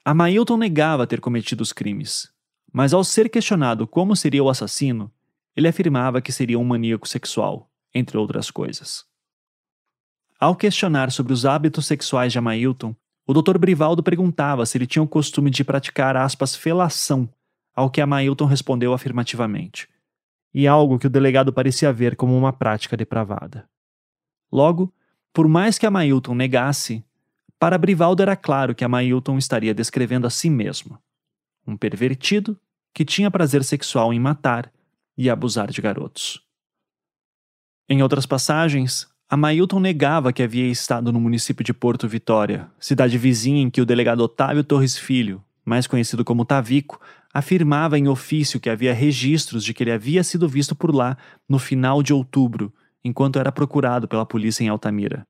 [0.03, 2.31] A Mailton negava ter cometido os crimes,
[2.71, 5.11] mas ao ser questionado como seria o assassino,
[5.55, 9.05] ele afirmava que seria um maníaco sexual, entre outras coisas.
[10.39, 12.95] Ao questionar sobre os hábitos sexuais de Amailton,
[13.27, 13.57] o Dr.
[13.57, 17.29] Brivaldo perguntava se ele tinha o costume de praticar aspas felação,
[17.75, 19.89] ao que Amailton respondeu afirmativamente.
[20.53, 23.69] E algo que o delegado parecia ver como uma prática depravada.
[24.49, 24.93] Logo,
[25.33, 27.03] por mais que Amailton negasse,
[27.59, 30.97] para Brivaldo era claro que Amailton estaria descrevendo a si mesmo.
[31.67, 32.57] Um pervertido
[32.93, 34.71] que tinha prazer sexual em matar
[35.17, 36.41] e abusar de garotos.
[37.89, 43.61] Em outras passagens, Amailton negava que havia estado no município de Porto Vitória, cidade vizinha
[43.61, 47.01] em que o delegado Otávio Torres Filho, mais conhecido como Tavico,
[47.33, 51.17] afirmava em ofício que havia registros de que ele havia sido visto por lá
[51.47, 52.73] no final de outubro,
[53.03, 55.27] enquanto era procurado pela polícia em Altamira.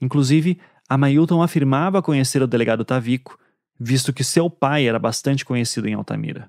[0.00, 3.36] Inclusive, Amailton afirmava conhecer o delegado Tavico,
[3.78, 6.48] visto que seu pai era bastante conhecido em Altamira.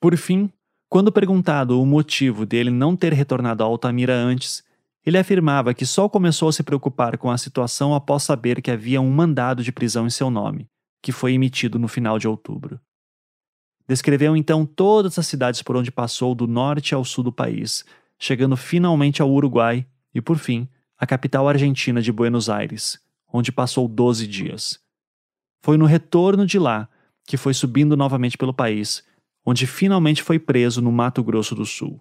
[0.00, 0.50] Por fim,
[0.88, 4.64] quando perguntado o motivo dele não ter retornado a Altamira antes,
[5.04, 9.00] ele afirmava que só começou a se preocupar com a situação após saber que havia
[9.00, 10.68] um mandado de prisão em seu nome,
[11.02, 12.80] que foi emitido no final de outubro.
[13.88, 17.84] Descreveu então todas as cidades por onde passou do norte ao sul do país,
[18.18, 19.84] chegando finalmente ao Uruguai
[20.14, 23.00] e, por fim, à capital argentina de Buenos Aires,
[23.32, 24.78] onde passou 12 dias.
[25.60, 26.88] Foi no retorno de lá
[27.26, 29.04] que foi subindo novamente pelo país,
[29.44, 32.00] onde finalmente foi preso no Mato Grosso do Sul.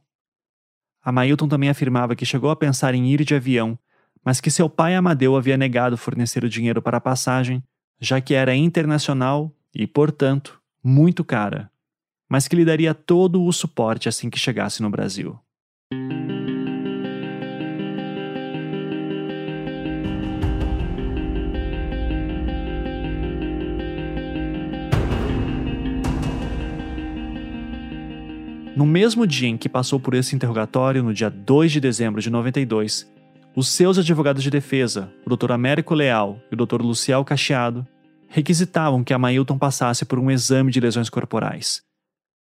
[1.04, 3.78] A Mailton também afirmava que chegou a pensar em ir de avião,
[4.24, 7.64] mas que seu pai Amadeu havia negado fornecer o dinheiro para a passagem,
[8.00, 11.72] já que era internacional e, portanto, muito cara,
[12.30, 15.40] mas que lhe daria todo o suporte assim que chegasse no Brasil.
[28.76, 32.30] No mesmo dia em que passou por esse interrogatório, no dia 2 de dezembro de
[32.30, 33.12] 92,
[33.54, 35.52] os seus advogados de defesa, o Dr.
[35.52, 36.82] Américo Leal e o Dr.
[36.82, 37.86] Luciel Cacheado,
[38.30, 41.84] requisitavam que a Mailton passasse por um exame de lesões corporais.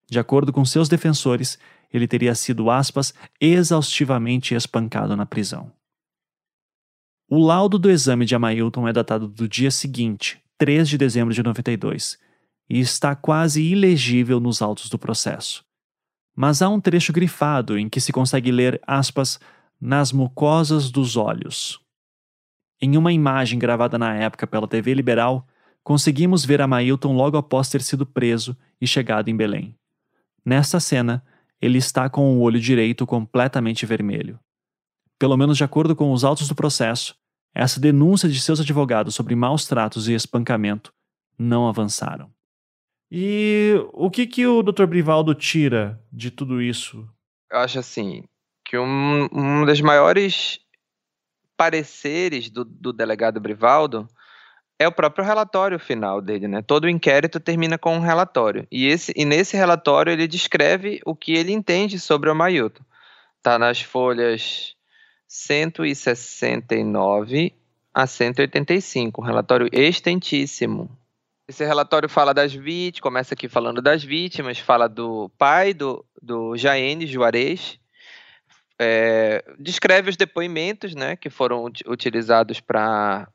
[0.10, 1.60] De acordo com seus defensores,
[1.94, 5.72] ele teria sido, aspas, exaustivamente espancado na prisão.
[7.30, 11.44] O laudo do exame de Amailton é datado do dia seguinte, 3 de dezembro de
[11.44, 12.18] 92,
[12.68, 15.65] e está quase ilegível nos autos do processo
[16.36, 19.40] mas há um trecho grifado em que se consegue ler, aspas,
[19.80, 21.80] nas mucosas dos olhos.
[22.82, 25.48] Em uma imagem gravada na época pela TV Liberal,
[25.84, 29.76] conseguimos ver a Mailton logo após ter sido preso e chegado em Belém.
[30.44, 31.24] Nesta cena,
[31.62, 34.40] ele está com o olho direito completamente vermelho.
[35.18, 37.16] Pelo menos de acordo com os autos do processo,
[37.54, 40.94] essa denúncia de seus advogados sobre maus tratos e espancamento
[41.40, 42.35] não avançaram.
[43.12, 44.86] E o que, que o Dr.
[44.86, 47.08] Brivaldo tira de tudo isso?
[47.52, 48.24] Eu acho assim,
[48.64, 50.60] que um, um dos maiores
[51.56, 54.08] pareceres do, do delegado Brivaldo
[54.78, 56.62] é o próprio relatório final dele, né?
[56.62, 58.68] Todo inquérito termina com um relatório.
[58.70, 62.84] E, esse, e nesse relatório ele descreve o que ele entende sobre o Mailton.
[63.38, 64.76] Está nas folhas
[65.28, 67.54] 169
[67.94, 70.90] a 185, um relatório extentíssimo.
[71.48, 76.58] Esse relatório fala das vítimas, começa aqui falando das vítimas, fala do pai do, do
[76.58, 77.80] Jaene Juarez,
[78.80, 83.28] é, descreve os depoimentos né, que foram utilizados para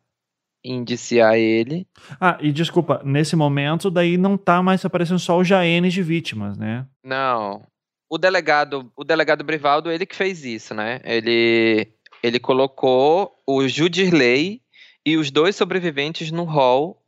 [0.63, 1.87] indiciar ele.
[2.21, 6.59] Ah, e desculpa, nesse momento daí não tá mais aparecendo só o Jaene de vítimas,
[6.59, 6.87] né?
[7.03, 7.65] Não.
[8.11, 11.01] O delegado, o delegado Brivaldo, ele que fez isso, né?
[11.05, 11.89] Ele,
[12.23, 14.61] ele colocou o Judirley
[15.07, 17.00] e os dois sobreviventes no hall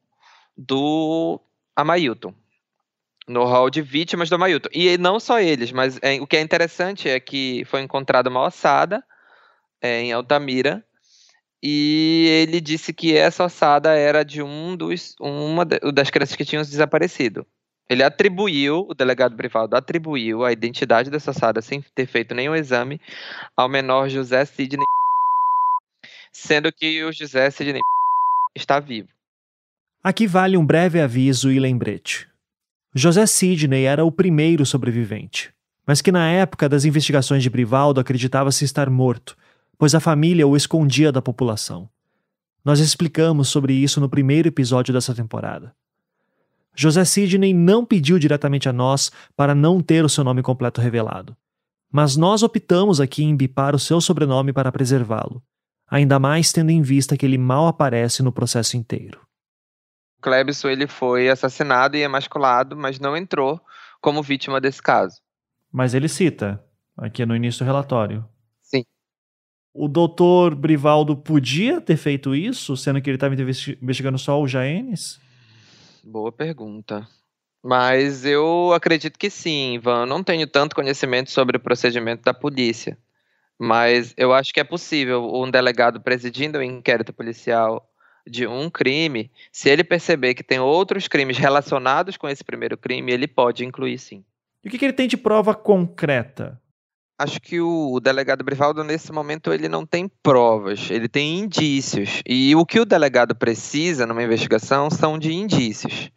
[0.57, 1.40] do
[1.76, 2.34] Amailton.
[3.28, 4.68] No hall de vítimas do Amailton.
[4.72, 8.42] E não só eles, mas é, o que é interessante é que foi encontrada uma
[8.42, 9.03] ossada
[9.80, 10.84] é, em Altamira.
[11.62, 16.62] E ele disse que essa ossada era de um dos, uma das crianças que tinham
[16.62, 17.46] desaparecido.
[17.88, 23.00] Ele atribuiu, o delegado privado atribuiu a identidade dessa ossada sem ter feito nenhum exame
[23.57, 24.86] ao menor José Sidney,
[26.32, 27.82] sendo que o José Sidney
[28.57, 29.09] está vivo.
[30.05, 32.26] Aqui vale um breve aviso e lembrete.
[32.92, 35.55] José Sidney era o primeiro sobrevivente,
[35.86, 39.36] mas que na época das investigações de Brivaldo acreditava-se estar morto,
[39.78, 41.88] pois a família o escondia da população.
[42.64, 45.72] Nós explicamos sobre isso no primeiro episódio dessa temporada.
[46.74, 51.36] José Sidney não pediu diretamente a nós para não ter o seu nome completo revelado,
[51.92, 55.40] mas nós optamos aqui em bipar o seu sobrenome para preservá-lo,
[55.88, 59.22] ainda mais tendo em vista que ele mal aparece no processo inteiro.
[60.23, 63.61] Klebson ele foi assassinado e emasculado, mas não entrou
[64.01, 65.20] como vítima desse caso.
[65.70, 66.62] Mas ele cita
[66.97, 68.25] aqui no início do relatório.
[68.62, 68.85] Sim.
[69.75, 75.20] O doutor Brivaldo podia ter feito isso, sendo que ele estava investigando só o Jaenes?
[76.05, 77.07] Boa pergunta.
[77.62, 80.01] Mas eu acredito que sim, Ivan.
[80.01, 82.99] Eu não tenho tanto conhecimento sobre o procedimento da polícia.
[83.59, 87.89] Mas eu acho que é possível um delegado presidindo o inquérito policial
[88.27, 93.12] de um crime, se ele perceber que tem outros crimes relacionados com esse primeiro crime,
[93.12, 94.25] ele pode incluir sim.
[94.64, 96.61] E o que, que ele tem de prova concreta?
[97.18, 102.23] Acho que o, delegado Brivaldo, nesse momento, ele não tem provas, ele tem indícios.
[102.27, 106.11] E o que o delegado precisa numa investigação são de indícios.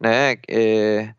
[0.00, 0.36] Né?
[0.48, 1.14] É,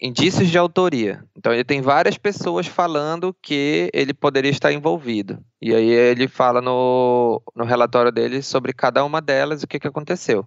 [0.00, 1.22] indícios de autoria.
[1.36, 5.44] Então ele tem várias pessoas falando que ele poderia estar envolvido.
[5.60, 9.86] E aí ele fala no, no relatório dele sobre cada uma delas o que, que
[9.86, 10.46] aconteceu.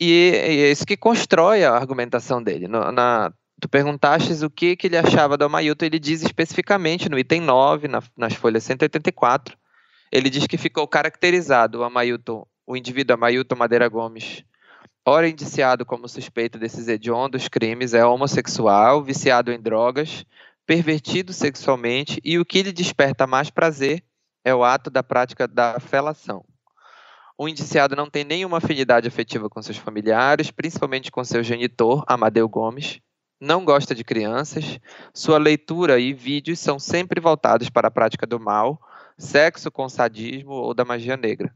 [0.00, 2.66] E, e é isso que constrói a argumentação dele.
[2.66, 7.18] No, na, tu perguntaste o que, que ele achava do Amailton, ele diz especificamente no
[7.18, 9.56] item 9, na, nas folhas 184,
[10.12, 14.44] ele diz que ficou caracterizado o Amailton, o indivíduo Amailton Madeira Gomes,
[15.06, 20.26] ora indiciado como suspeito desses hediondos crimes, é homossexual, viciado em drogas,
[20.66, 24.02] pervertido sexualmente e o que lhe desperta mais prazer
[24.44, 26.44] é o ato da prática da felação.
[27.38, 32.48] O indiciado não tem nenhuma afinidade afetiva com seus familiares, principalmente com seu genitor, Amadeu
[32.48, 33.00] Gomes.
[33.40, 34.80] Não gosta de crianças.
[35.12, 38.80] Sua leitura e vídeos são sempre voltados para a prática do mal,
[39.18, 41.54] sexo com sadismo ou da magia negra.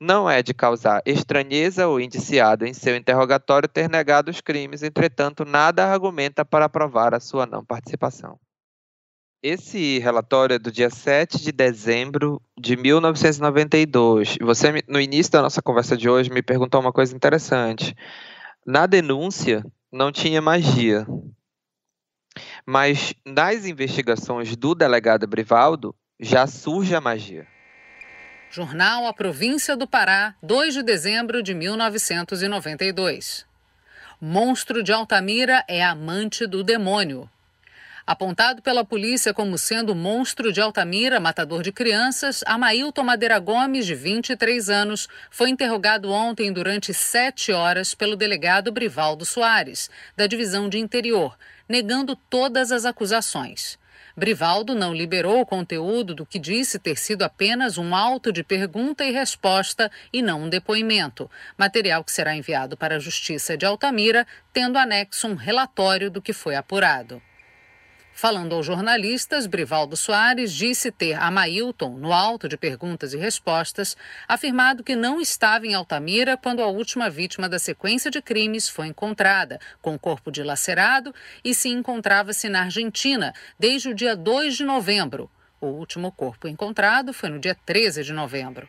[0.00, 5.44] Não é de causar estranheza o indiciado em seu interrogatório ter negado os crimes, entretanto,
[5.44, 8.38] nada argumenta para provar a sua não participação.
[9.42, 14.36] Esse relatório é do dia 7 de dezembro de 1992.
[14.40, 17.94] Você, no início da nossa conversa de hoje, me perguntou uma coisa interessante.
[18.66, 21.06] Na denúncia, não tinha magia.
[22.66, 27.46] Mas nas investigações do delegado Brivaldo, já surge a magia.
[28.54, 33.44] Jornal A Província do Pará, 2 de dezembro de 1992.
[34.20, 37.28] Monstro de Altamira é amante do demônio.
[38.06, 43.96] Apontado pela polícia como sendo monstro de Altamira, matador de crianças, Amailton Madeira Gomes, de
[43.96, 50.78] 23 anos, foi interrogado ontem durante sete horas pelo delegado Brivaldo Soares, da Divisão de
[50.78, 51.36] Interior,
[51.68, 53.76] negando todas as acusações.
[54.16, 59.04] Brivaldo não liberou o conteúdo do que disse ter sido apenas um auto de pergunta
[59.04, 64.24] e resposta e não um depoimento, material que será enviado para a Justiça de Altamira,
[64.52, 67.20] tendo anexo um relatório do que foi apurado.
[68.16, 73.96] Falando aos jornalistas, Brivaldo Soares disse ter a Mailton, no alto de perguntas e respostas,
[74.28, 78.86] afirmado que não estava em Altamira quando a última vítima da sequência de crimes foi
[78.86, 81.12] encontrada, com o corpo dilacerado,
[81.44, 85.28] e se encontrava-se na Argentina desde o dia 2 de novembro.
[85.60, 88.68] O último corpo encontrado foi no dia 13 de novembro.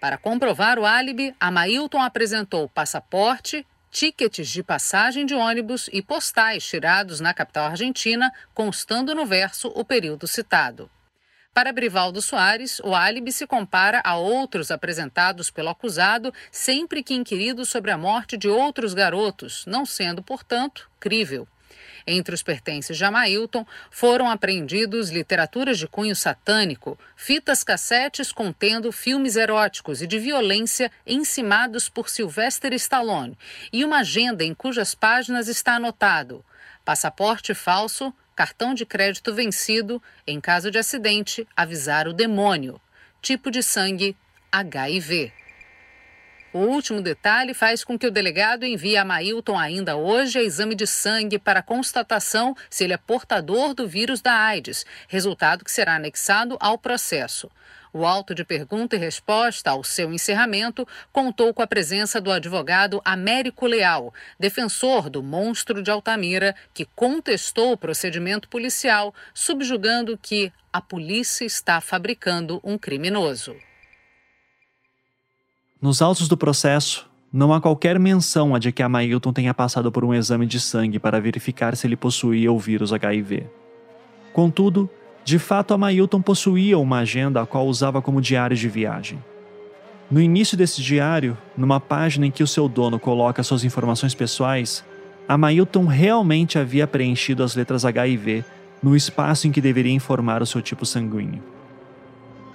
[0.00, 6.66] Para comprovar o álibi, a Mailton apresentou passaporte, tickets de passagem de ônibus e postais
[6.66, 10.90] tirados na capital argentina, constando no verso o período citado.
[11.56, 17.64] Para Brivaldo Soares, o álibi se compara a outros apresentados pelo acusado sempre que inquirido
[17.64, 21.48] sobre a morte de outros garotos, não sendo, portanto, crível.
[22.06, 29.34] Entre os pertences de Amailton foram apreendidos literaturas de cunho satânico, fitas cassetes contendo filmes
[29.34, 33.36] eróticos e de violência encimados por Sylvester Stallone
[33.72, 36.44] e uma agenda em cujas páginas está anotado:
[36.84, 42.80] passaporte falso, cartão de crédito vencido, em caso de acidente, avisar o demônio.
[43.20, 44.16] Tipo de sangue
[44.52, 45.32] HIV.
[46.56, 50.74] O último detalhe faz com que o delegado envie a Mailton ainda hoje a exame
[50.74, 55.96] de sangue para constatação se ele é portador do vírus da AIDS, resultado que será
[55.96, 57.50] anexado ao processo.
[57.92, 63.02] O auto de pergunta e resposta ao seu encerramento contou com a presença do advogado
[63.04, 70.80] Américo Leal, defensor do monstro de Altamira, que contestou o procedimento policial, subjugando que a
[70.80, 73.54] polícia está fabricando um criminoso.
[75.80, 79.92] Nos autos do processo, não há qualquer menção a de que a Mailton tenha passado
[79.92, 83.44] por um exame de sangue para verificar se ele possuía o vírus HIV.
[84.32, 84.88] Contudo,
[85.22, 89.22] de fato a Mailton possuía uma agenda a qual usava como diário de viagem.
[90.10, 94.82] No início desse diário, numa página em que o seu dono coloca suas informações pessoais,
[95.28, 98.46] a Mailton realmente havia preenchido as letras HIV
[98.82, 101.42] no espaço em que deveria informar o seu tipo sanguíneo.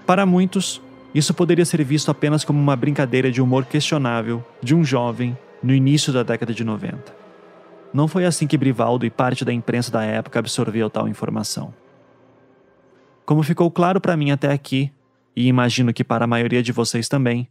[0.07, 0.81] Para muitos,
[1.13, 5.73] isso poderia ser visto apenas como uma brincadeira de humor questionável de um jovem no
[5.73, 7.21] início da década de 90.
[7.93, 11.73] Não foi assim que Brivaldo e parte da imprensa da época absorveu tal informação.
[13.25, 14.91] Como ficou claro para mim até aqui,
[15.35, 17.47] e imagino que para a maioria de vocês também,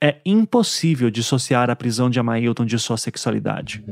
[0.00, 3.84] é impossível dissociar a prisão de Amailton de sua sexualidade.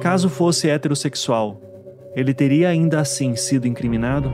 [0.00, 1.60] Caso fosse heterossexual,
[2.14, 4.32] ele teria ainda assim sido incriminado?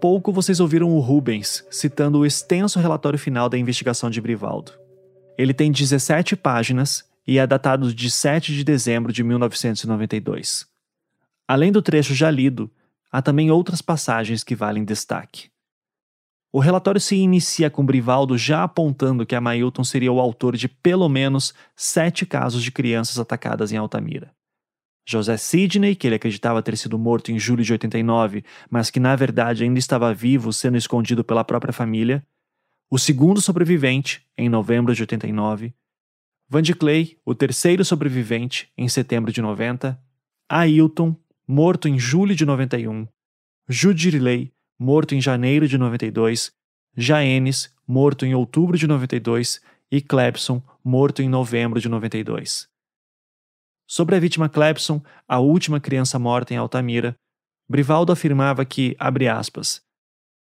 [0.00, 4.72] Pouco vocês ouviram o Rubens citando o extenso relatório final da investigação de Brivaldo.
[5.36, 10.66] Ele tem 17 páginas e é datado de 7 de dezembro de 1992.
[11.48, 12.70] Além do trecho já lido,
[13.10, 15.50] há também outras passagens que valem destaque.
[16.52, 20.68] O relatório se inicia com Brivaldo já apontando que a Mailton seria o autor de
[20.68, 24.35] pelo menos sete casos de crianças atacadas em Altamira.
[25.08, 29.14] José Sidney, que ele acreditava ter sido morto em julho de 89, mas que na
[29.14, 32.26] verdade ainda estava vivo, sendo escondido pela própria família.
[32.90, 35.72] O segundo sobrevivente, em novembro de 89.
[36.48, 40.00] Van de Clay, o terceiro sobrevivente, em setembro de 90.
[40.48, 43.06] Ailton, morto em julho de 91.
[43.68, 46.52] Judirilei, morto em janeiro de 92.
[46.96, 49.60] Jaenes, morto em outubro de 92.
[49.90, 52.68] E Clebson, morto em novembro de 92.
[53.86, 57.14] Sobre a vítima Clebson, a última criança morta em Altamira,
[57.68, 59.80] Brivaldo afirmava que, abre aspas,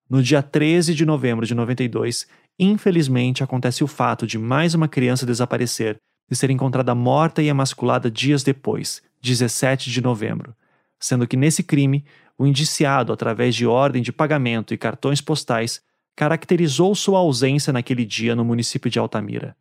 [0.09, 5.26] no dia 13 de novembro de 92, infelizmente acontece o fato de mais uma criança
[5.26, 5.97] desaparecer
[6.30, 10.55] e ser encontrada morta e emasculada dias depois, 17 de novembro,
[11.01, 12.05] sendo que nesse crime,
[12.38, 15.82] o indiciado, através de ordem de pagamento e cartões postais,
[16.14, 19.57] caracterizou sua ausência naquele dia no município de Altamira.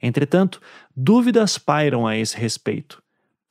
[0.00, 0.60] Entretanto,
[0.96, 3.01] dúvidas pairam a esse respeito,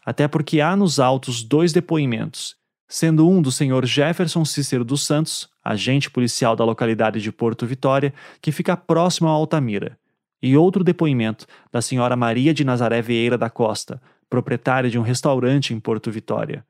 [0.06, 2.56] até porque há nos autos dois depoimentos,
[2.88, 8.14] sendo um do senhor Jefferson Cícero dos Santos, agente policial da localidade de Porto Vitória,
[8.42, 9.98] que fica próximo a Altamira,
[10.42, 15.74] e outro depoimento da senhora Maria de Nazaré Vieira da Costa, proprietária de um restaurante
[15.74, 16.66] em Porto Vitória.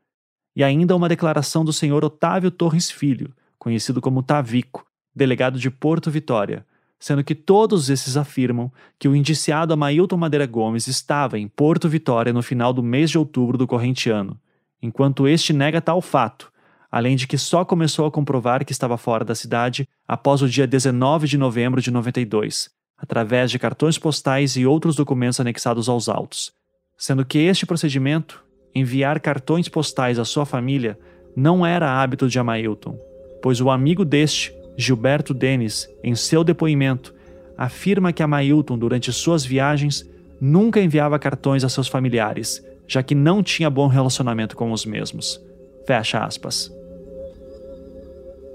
[0.56, 6.12] E ainda uma declaração do senhor Otávio Torres Filho, conhecido como Tavico, delegado de Porto
[6.12, 6.66] Vitória,
[7.02, 12.32] sendo que todos esses afirmam que o indiciado Amailton Madeira Gomes estava em Porto Vitória
[12.32, 14.39] no final do mês de outubro do corrente ano,
[14.80, 16.52] enquanto este nega tal fato,
[16.91, 20.68] além de que só começou a comprovar que estava fora da cidade após o dia
[20.68, 26.54] 19 de novembro de 92, através de cartões postais e outros documentos anexados aos autos,
[26.95, 28.45] sendo que este procedimento,
[28.76, 30.99] enviar cartões postais à sua família,
[31.36, 32.95] não era hábito de Amailton,
[33.41, 37.14] pois o amigo deste, Gilberto Denis, em seu depoimento,
[37.58, 40.10] afirma que Amailton, durante suas viagens,
[40.40, 45.40] nunca enviava cartões a seus familiares, já que não tinha bom relacionamento com os mesmos.
[45.86, 46.72] Fecha aspas.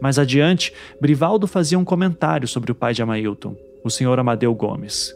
[0.01, 5.15] Mais adiante, Brivaldo fazia um comentário sobre o pai de Amailton, o senhor Amadeu Gomes.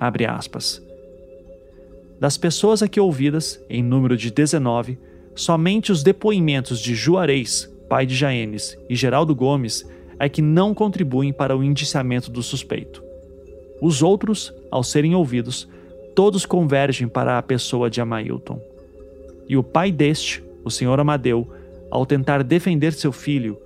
[0.00, 0.82] Abre aspas.
[2.18, 4.96] Das pessoas aqui ouvidas, em número de 19,
[5.34, 9.84] somente os depoimentos de Juarez, pai de Jaenes, e Geraldo Gomes
[10.22, 13.02] é que não contribuem para o indiciamento do suspeito.
[13.80, 15.68] Os outros, ao serem ouvidos,
[16.14, 18.60] todos convergem para a pessoa de Amailton.
[19.48, 21.52] E o pai deste, o senhor Amadeu,
[21.90, 23.58] ao tentar defender seu filho,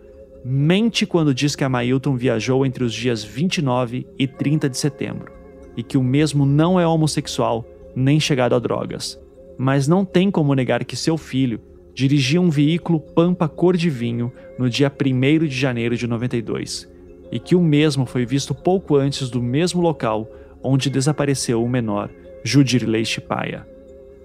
[0.43, 5.31] mente quando diz que Amailton viajou entre os dias 29 e 30 de setembro,
[5.77, 9.21] e que o mesmo não é homossexual nem chegado a drogas,
[9.59, 11.61] mas não tem como negar que seu filho
[11.97, 16.87] dirigia um veículo Pampa cor de vinho no dia 1 de janeiro de 92,
[17.33, 20.31] e que o mesmo foi visto pouco antes do mesmo local
[20.63, 22.11] onde desapareceu o menor,
[22.45, 23.67] Judirley Chipaia.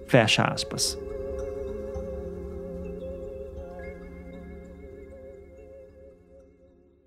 [0.06, 0.98] Fecha aspas.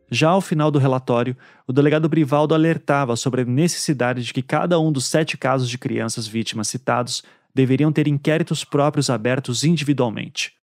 [0.09, 1.37] Já ao final do relatório,
[1.67, 5.77] o delegado Brivaldo alertava sobre a necessidade de que cada um dos sete casos de
[5.77, 7.21] crianças vítimas citados
[7.53, 10.54] deveriam ter inquéritos próprios abertos individualmente.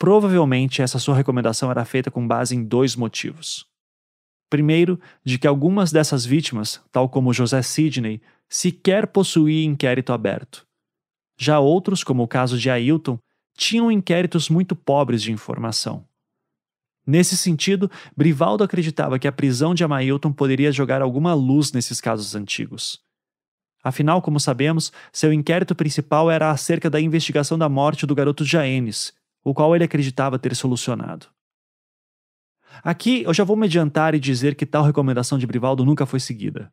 [0.00, 3.66] Provavelmente essa sua recomendação era feita com base em dois motivos.
[4.48, 10.66] Primeiro, de que algumas dessas vítimas, tal como José Sidney, sequer possuíam inquérito aberto.
[11.38, 13.18] Já outros, como o caso de Ailton,
[13.54, 16.06] tinham inquéritos muito pobres de informação.
[17.06, 22.34] Nesse sentido, Brivaldo acreditava que a prisão de Amailton poderia jogar alguma luz nesses casos
[22.34, 23.02] antigos.
[23.84, 29.19] Afinal, como sabemos, seu inquérito principal era acerca da investigação da morte do garoto Jaenes,
[29.44, 31.26] o qual ele acreditava ter solucionado.
[32.82, 36.20] Aqui eu já vou me adiantar e dizer que tal recomendação de Brivaldo nunca foi
[36.20, 36.72] seguida.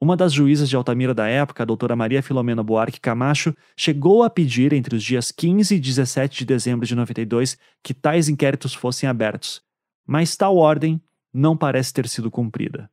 [0.00, 4.28] Uma das juízas de Altamira da época, a doutora Maria Filomena Buarque Camacho, chegou a
[4.28, 9.08] pedir entre os dias 15 e 17 de dezembro de 92 que tais inquéritos fossem
[9.08, 9.62] abertos,
[10.06, 11.00] mas tal ordem
[11.32, 12.90] não parece ter sido cumprida.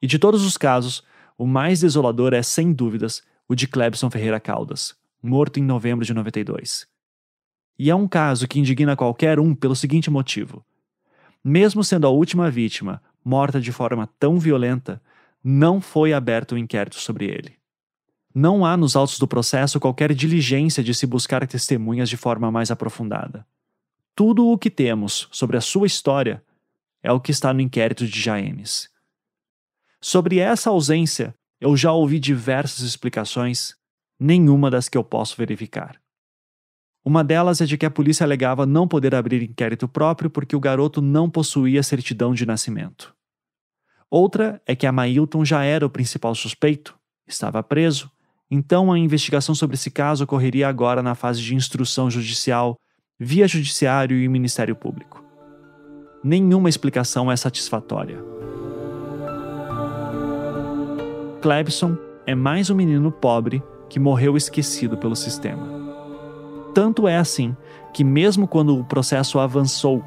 [0.00, 1.02] E de todos os casos,
[1.36, 6.14] o mais desolador é, sem dúvidas, o de Clebson Ferreira Caldas, morto em novembro de
[6.14, 6.86] 92.
[7.78, 10.64] E é um caso que indigna qualquer um pelo seguinte motivo:
[11.44, 15.00] mesmo sendo a última vítima morta de forma tão violenta,
[15.44, 17.56] não foi aberto um inquérito sobre ele.
[18.34, 22.70] Não há nos autos do processo qualquer diligência de se buscar testemunhas de forma mais
[22.70, 23.46] aprofundada.
[24.14, 26.42] Tudo o que temos sobre a sua história
[27.02, 28.88] é o que está no inquérito de Jaemes.
[30.00, 33.74] Sobre essa ausência, eu já ouvi diversas explicações,
[34.18, 36.00] nenhuma das que eu posso verificar.
[37.08, 40.60] Uma delas é de que a polícia alegava não poder abrir inquérito próprio porque o
[40.60, 43.14] garoto não possuía certidão de nascimento.
[44.10, 46.94] Outra é que a Mailton já era o principal suspeito,
[47.26, 48.10] estava preso,
[48.50, 52.76] então a investigação sobre esse caso ocorreria agora na fase de instrução judicial,
[53.18, 55.24] via Judiciário e Ministério Público.
[56.22, 58.22] Nenhuma explicação é satisfatória.
[61.40, 61.96] Clebson
[62.26, 65.77] é mais um menino pobre que morreu esquecido pelo sistema.
[66.78, 67.56] Tanto é assim
[67.92, 70.00] que, mesmo quando o processo avançou,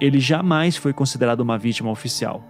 [0.00, 2.40] ele jamais foi considerado uma vítima oficial.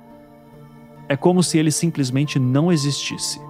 [1.09, 3.41] É como se ele simplesmente não existisse.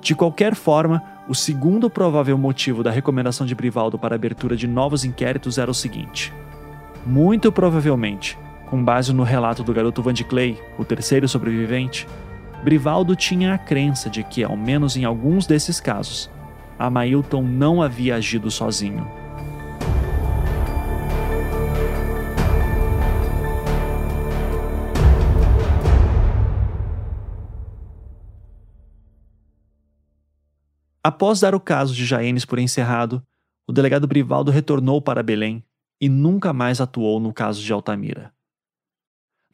[0.00, 5.04] De qualquer forma, o segundo provável motivo da recomendação de Brivaldo para abertura de novos
[5.04, 6.32] inquéritos era o seguinte:
[7.06, 8.36] muito provavelmente,
[8.68, 12.04] Com base no relato do garoto Van de Clay, o terceiro sobrevivente,
[12.64, 16.28] Brivaldo tinha a crença de que, ao menos em alguns desses casos,
[16.78, 19.06] Amailton não havia agido sozinho.
[31.02, 33.22] Após dar o caso de Jaenes por encerrado,
[33.68, 35.62] o delegado Brivaldo retornou para Belém
[36.00, 38.32] e nunca mais atuou no caso de Altamira.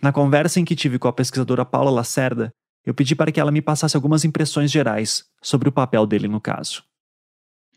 [0.00, 2.54] Na conversa em que tive com a pesquisadora Paula Lacerda,
[2.86, 6.40] eu pedi para que ela me passasse algumas impressões gerais sobre o papel dele no
[6.40, 6.89] caso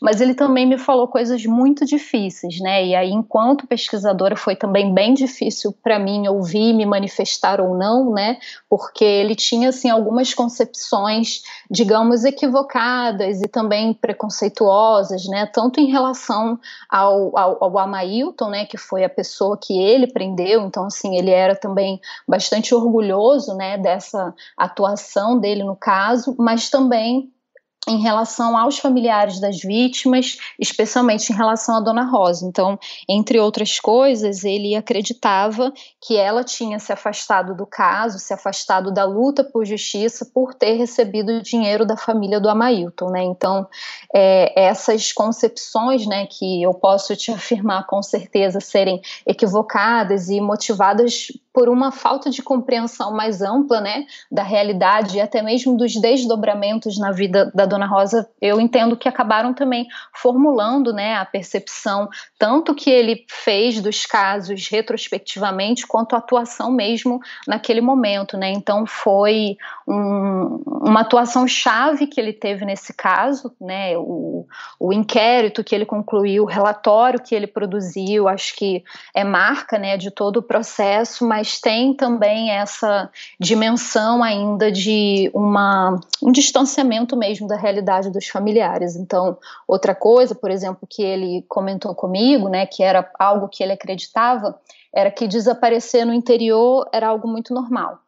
[0.04, 2.86] mas ele também me falou coisas muito difíceis, né?
[2.86, 8.12] E aí, enquanto pesquisadora, foi também bem difícil para mim ouvir, me manifestar ou não,
[8.12, 8.38] né?
[8.70, 15.45] Porque ele tinha assim algumas concepções, digamos, equivocadas e também preconceituosas, né?
[15.45, 18.66] Tanto em relação ao, ao, ao Amailton, né?
[18.66, 23.78] Que foi a pessoa que ele prendeu, então assim ele era também bastante orgulhoso, né?
[23.78, 27.32] Dessa atuação dele no caso, mas também
[27.88, 32.46] em relação aos familiares das vítimas, especialmente em relação à Dona Rosa.
[32.46, 32.80] Então,
[33.10, 39.04] entre outras coisas, ele acreditava que ela tinha se afastado do caso, se afastado da
[39.04, 43.24] luta por justiça por ter recebido dinheiro da família do Amailton, né?
[43.24, 43.68] Então,
[44.14, 51.28] é, essas concepções, né, que eu posso te afirmar com certeza serem equivocadas e motivadas
[51.54, 56.97] por uma falta de compreensão mais ampla, né, da realidade e até mesmo dos desdobramentos
[56.97, 62.74] na vida da Dona Rosa, eu entendo que acabaram também formulando, né, a percepção tanto
[62.74, 68.51] que ele fez dos casos retrospectivamente quanto a atuação mesmo naquele momento, né?
[68.51, 69.56] Então foi
[69.88, 73.97] um, uma atuação chave que ele teve nesse caso, né?
[73.97, 74.45] O,
[74.80, 78.84] o inquérito que ele concluiu, o relatório que ele produziu, acho que
[79.14, 85.30] é marca, né, de todo o processo, mas mas tem também essa dimensão ainda de
[85.34, 88.96] uma, um distanciamento mesmo da realidade dos familiares.
[88.96, 89.38] Então,
[89.68, 94.58] outra coisa, por exemplo, que ele comentou comigo, né, que era algo que ele acreditava,
[94.96, 98.00] era que desaparecer no interior era algo muito normal.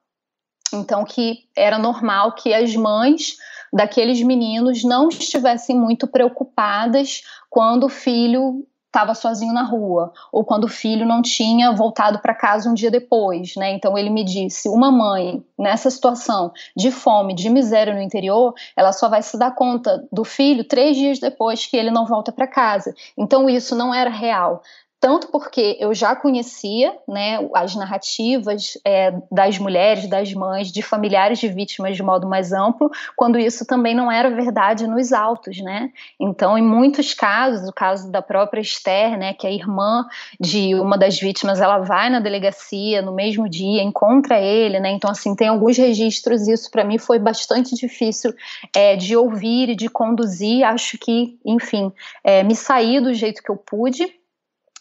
[0.74, 3.36] Então, que era normal que as mães
[3.74, 8.66] daqueles meninos não estivessem muito preocupadas quando o filho
[8.96, 12.90] estava sozinho na rua, ou quando o filho não tinha voltado para casa um dia
[12.90, 13.74] depois, né?
[13.74, 18.94] Então ele me disse: uma mãe nessa situação de fome, de miséria no interior, ela
[18.94, 22.48] só vai se dar conta do filho três dias depois que ele não volta para
[22.48, 22.96] casa.
[23.18, 24.62] Então isso não era real
[25.00, 31.38] tanto porque eu já conhecia né, as narrativas é, das mulheres, das mães, de familiares
[31.40, 35.92] de vítimas de modo mais amplo, quando isso também não era verdade nos autos, né?
[36.20, 40.06] Então, em muitos casos, o caso da própria Esther, né, que é irmã
[40.40, 44.92] de uma das vítimas, ela vai na delegacia no mesmo dia, encontra ele, né?
[44.92, 48.34] Então, assim, tem alguns registros, isso para mim foi bastante difícil
[48.76, 50.64] é, de ouvir e de conduzir.
[50.64, 51.92] Acho que, enfim,
[52.24, 54.12] é, me saí do jeito que eu pude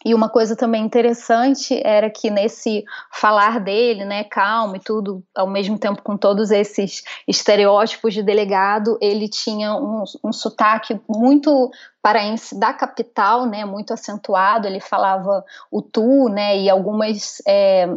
[0.05, 5.47] e uma coisa também interessante era que nesse falar dele, né, calmo e tudo, ao
[5.47, 11.71] mesmo tempo com todos esses estereótipos de delegado, ele tinha um, um sotaque muito
[12.03, 14.67] paraense da capital, né, muito acentuado.
[14.67, 17.89] Ele falava o tu, né, e algumas é,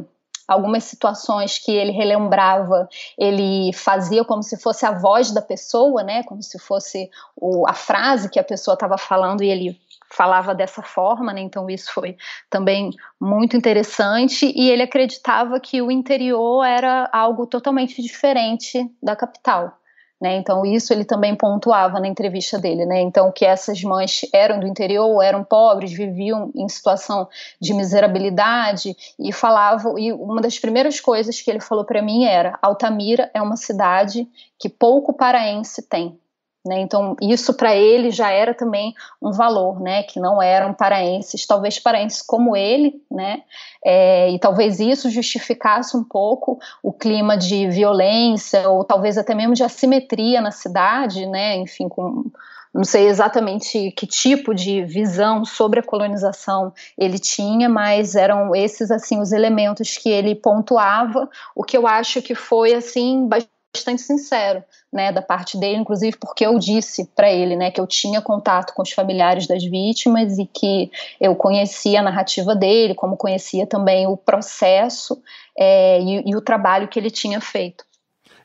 [0.48, 2.88] algumas situações que ele relembrava,
[3.18, 7.74] ele fazia como se fosse a voz da pessoa, né, como se fosse o, a
[7.74, 9.78] frase que a pessoa estava falando e ele
[10.10, 11.42] falava dessa forma, né?
[11.42, 12.18] Então isso foi
[12.50, 19.78] também muito interessante e ele acreditava que o interior era algo totalmente diferente da capital.
[20.20, 23.02] Né, então isso ele também pontuava na entrevista dele, né?
[23.02, 27.30] Então que essas mães eram do interior, eram pobres, viviam em situação
[27.62, 29.96] de miserabilidade e falavam.
[29.96, 34.28] E uma das primeiras coisas que ele falou para mim era: Altamira é uma cidade
[34.58, 36.20] que pouco paraense tem.
[36.68, 36.82] Né?
[36.82, 40.04] Então, isso para ele já era também um valor, né?
[40.04, 43.42] que não eram paraenses, talvez paraenses como ele, né?
[43.84, 49.54] É, e talvez isso justificasse um pouco o clima de violência, ou talvez até mesmo
[49.54, 51.56] de assimetria na cidade, né?
[51.56, 52.26] enfim, com,
[52.74, 58.92] não sei exatamente que tipo de visão sobre a colonização ele tinha, mas eram esses
[58.92, 64.64] assim os elementos que ele pontuava, o que eu acho que foi assim bastante sincero,
[64.92, 68.74] né, da parte dele, inclusive porque eu disse para ele, né, que eu tinha contato
[68.74, 74.08] com os familiares das vítimas e que eu conhecia a narrativa dele, como conhecia também
[74.08, 75.22] o processo
[75.58, 77.87] é, e, e o trabalho que ele tinha feito.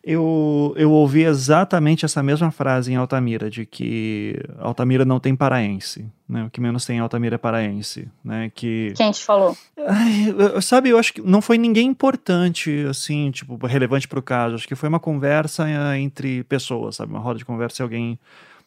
[0.04, 6.04] Eu, eu ouvi exatamente essa mesma frase em Altamira, de que Altamira não tem paraense,
[6.28, 6.44] né?
[6.44, 8.50] O que menos tem em Altamira é paraense, né?
[8.52, 8.92] Que...
[8.96, 9.56] Quem te falou?
[9.78, 14.56] Ai, sabe, eu acho que não foi ninguém importante, assim, tipo, relevante para o caso.
[14.56, 17.12] Acho que foi uma conversa eh, entre pessoas, sabe?
[17.12, 18.18] Uma roda de conversa e alguém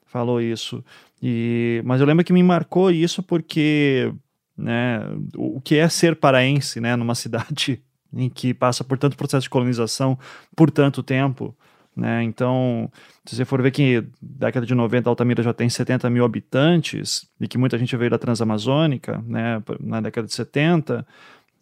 [0.05, 0.81] falou isso.
[1.21, 4.09] E, mas eu lembro que me marcou isso porque,
[4.57, 5.01] né,
[5.35, 7.81] o que é ser paraense, né, numa cidade
[8.15, 10.17] em que passa por tanto processo de colonização
[10.55, 11.55] por tanto tempo,
[11.95, 12.23] né?
[12.23, 12.91] Então,
[13.25, 17.47] se você for ver que década de 90 Altamira já tem 70 mil habitantes e
[17.47, 19.61] que muita gente veio da Transamazônica, né?
[19.79, 21.05] Na década de 70,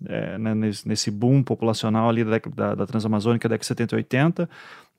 [0.05, 0.53] é, né,
[0.85, 4.49] nesse, boom populacional ali da, da, da Transamazônica, década de 70 e 80,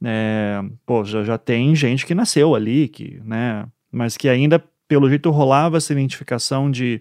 [0.04, 3.66] é, pô, já, já tem gente que nasceu ali, que, né?
[3.90, 7.00] Mas que ainda, pelo jeito, rolava essa identificação de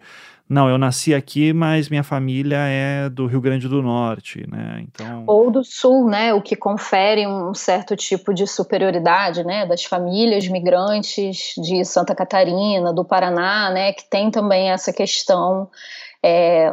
[0.53, 4.83] não, eu nasci aqui, mas minha família é do Rio Grande do Norte, né?
[4.83, 5.23] Então...
[5.25, 6.33] Ou do Sul, né?
[6.33, 9.65] O que confere um certo tipo de superioridade, né?
[9.65, 13.93] Das famílias migrantes de Santa Catarina, do Paraná, né?
[13.93, 15.69] Que tem também essa questão
[16.23, 16.71] é,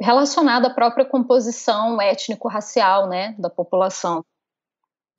[0.00, 3.34] relacionada à própria composição étnico-racial, né?
[3.38, 4.24] Da população.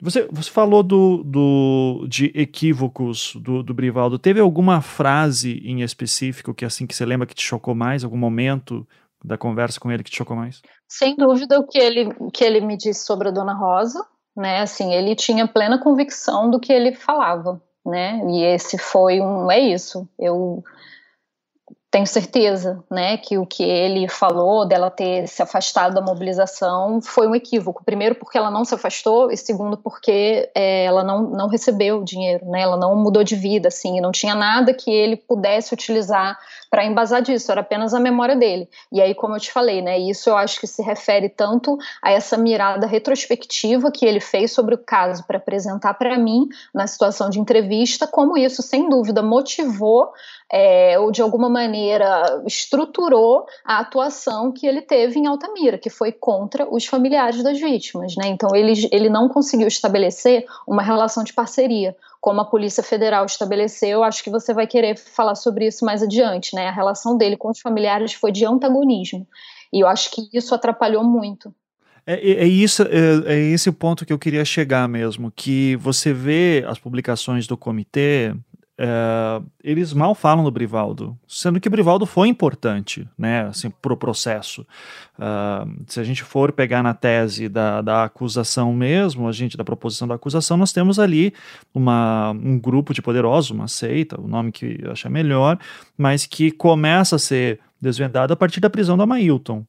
[0.02, 4.18] Você, você falou do, do, de equívocos do, do Brivaldo.
[4.18, 8.04] Teve alguma frase em específico que assim que você lembra que te chocou mais?
[8.04, 8.88] Algum momento
[9.24, 10.62] da conversa com ele que te chocou mais?
[10.88, 14.62] Sem dúvida o que ele, que ele me disse sobre a Dona Rosa, né?
[14.62, 18.22] Assim, ele tinha plena convicção do que ele falava, né?
[18.30, 20.08] E esse foi um, é isso.
[20.18, 20.64] Eu
[21.92, 27.28] tenho certeza, né, que o que ele falou dela ter se afastado da mobilização foi
[27.28, 27.84] um equívoco.
[27.84, 32.46] Primeiro, porque ela não se afastou, e segundo, porque é, ela não, não recebeu dinheiro,
[32.46, 36.38] né, ela não mudou de vida, assim, não tinha nada que ele pudesse utilizar
[36.70, 38.70] para embasar disso, era apenas a memória dele.
[38.92, 42.12] E aí, como eu te falei, né, isso eu acho que se refere tanto a
[42.12, 47.32] essa mirada retrospectiva que ele fez sobre o caso para apresentar para mim na situação
[47.32, 50.12] de entrevista, como isso, sem dúvida, motivou
[50.52, 56.12] é, ou de alguma maneira estruturou a atuação que ele teve em Altamira, que foi
[56.12, 58.16] contra os familiares das vítimas.
[58.16, 58.28] Né?
[58.28, 64.04] Então ele, ele não conseguiu estabelecer uma relação de parceria, como a Polícia Federal estabeleceu.
[64.04, 66.56] Acho que você vai querer falar sobre isso mais adiante.
[66.56, 66.68] Né?
[66.68, 69.28] A relação dele com os familiares foi de antagonismo.
[69.72, 71.54] E eu acho que isso atrapalhou muito.
[72.06, 75.76] É, é, é, isso, é, é, esse o ponto que eu queria chegar mesmo, que
[75.76, 78.34] você vê as publicações do comitê,
[78.82, 83.98] é, eles mal falam do Brivaldo, sendo que o Brivaldo foi importante, né, assim, pro
[83.98, 84.66] processo.
[85.18, 89.66] Uh, se a gente for pegar na tese da, da acusação mesmo, a gente, da
[89.66, 91.34] proposição da acusação, nós temos ali
[91.76, 95.60] uma, um grupo de poderosos, uma seita, o nome que achar melhor,
[95.98, 99.66] mas que começa a ser desvendado a partir da prisão do Amailton.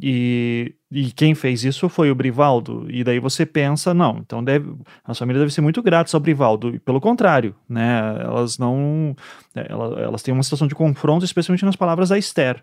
[0.00, 2.86] E, e quem fez isso foi o Brivaldo.
[2.90, 4.74] E daí você pensa, não, então deve,
[5.04, 6.74] a família deve ser muito grata ao Brivaldo.
[6.74, 8.18] E pelo contrário, né?
[8.20, 9.14] Elas não.
[9.54, 12.62] Elas, elas têm uma situação de confronto, especialmente nas palavras da Esther.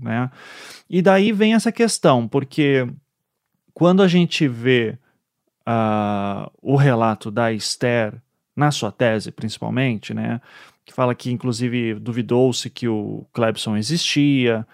[0.00, 0.30] Né?
[0.88, 2.86] E daí vem essa questão, porque
[3.72, 4.98] quando a gente vê
[5.66, 8.14] uh, o relato da Esther,
[8.54, 10.40] na sua tese principalmente, né?
[10.88, 14.66] Que fala que, inclusive, duvidou-se que o Clebson existia.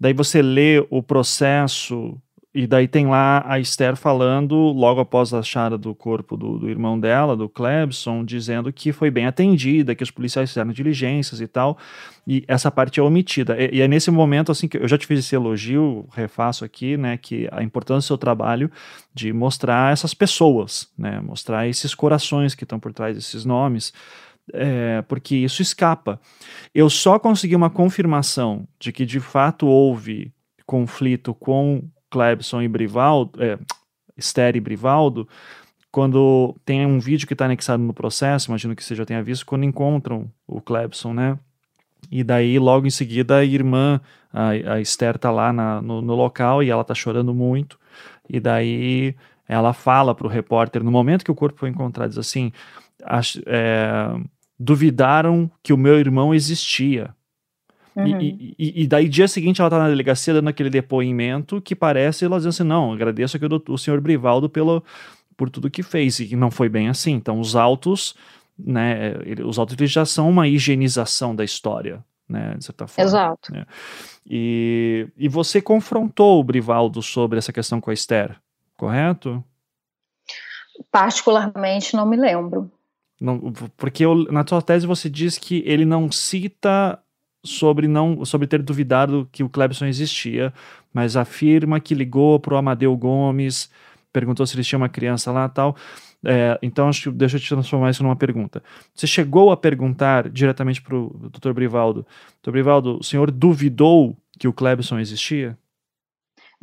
[0.00, 2.20] Daí você lê o processo
[2.52, 6.68] e daí tem lá a Esther falando, logo após a achada do corpo do, do,
[6.68, 11.46] irmão dela, do Clebson, dizendo que foi bem atendida, que os policiais fizeram diligências e
[11.46, 11.78] tal,
[12.26, 13.56] e essa parte é omitida.
[13.56, 16.96] E, e é nesse momento, assim, que eu já te fiz esse elogio, refaço aqui,
[16.96, 18.68] né, que a importância do seu trabalho
[19.14, 23.92] de mostrar essas pessoas, né, mostrar esses corações que estão por trás desses nomes,
[24.52, 26.20] é, porque isso escapa.
[26.74, 30.32] Eu só consegui uma confirmação de que de fato houve
[30.66, 33.58] conflito com Clebson e Brivaldo, é,
[34.16, 35.28] Esther e Brivaldo,
[35.90, 39.44] quando tem um vídeo que está anexado no processo, imagino que você já tenha visto,
[39.44, 41.38] quando encontram o Clebson, né?
[42.10, 44.00] E daí, logo em seguida, a irmã,
[44.32, 47.78] a, a Esther tá lá na, no, no, local e ela tá chorando muito.
[48.28, 49.14] E daí
[49.48, 52.52] ela fala para o repórter, no momento que o corpo foi encontrado, diz assim:
[53.46, 54.14] é,
[54.60, 57.14] duvidaram que o meu irmão existia.
[57.96, 58.20] Uhum.
[58.20, 62.26] E, e, e, daí, dia seguinte, ela tá na delegacia dando aquele depoimento que parece
[62.26, 64.84] ela dizendo assim: não, agradeço aqui o, o senhor Brivaldo pelo,
[65.36, 66.20] por tudo que fez.
[66.20, 67.12] E não foi bem assim.
[67.12, 68.14] Então, os autos,
[68.58, 69.14] né,
[69.44, 73.08] os autos eles já são uma higienização da história, né, de certa forma.
[73.08, 73.52] Exato.
[73.52, 73.66] Né?
[74.26, 78.36] E, e você confrontou o Brivaldo sobre essa questão com a Esther,
[78.76, 79.42] correto?
[80.92, 82.70] Particularmente, não me lembro.
[83.20, 86.98] Não, porque eu, na tua tese você diz que ele não cita
[87.44, 90.52] sobre não sobre ter duvidado que o Clebson existia,
[90.92, 93.70] mas afirma que ligou para o Amadeu Gomes,
[94.12, 95.76] perguntou se eles tinham uma criança lá tal.
[96.24, 98.62] É, então, acho que deixa eu te transformar isso numa pergunta.
[98.94, 101.52] Você chegou a perguntar diretamente para o Dr.
[101.52, 102.06] Brivaldo:
[102.42, 102.50] Dr.
[102.50, 105.58] Brivaldo, o senhor duvidou que o Clebson existia?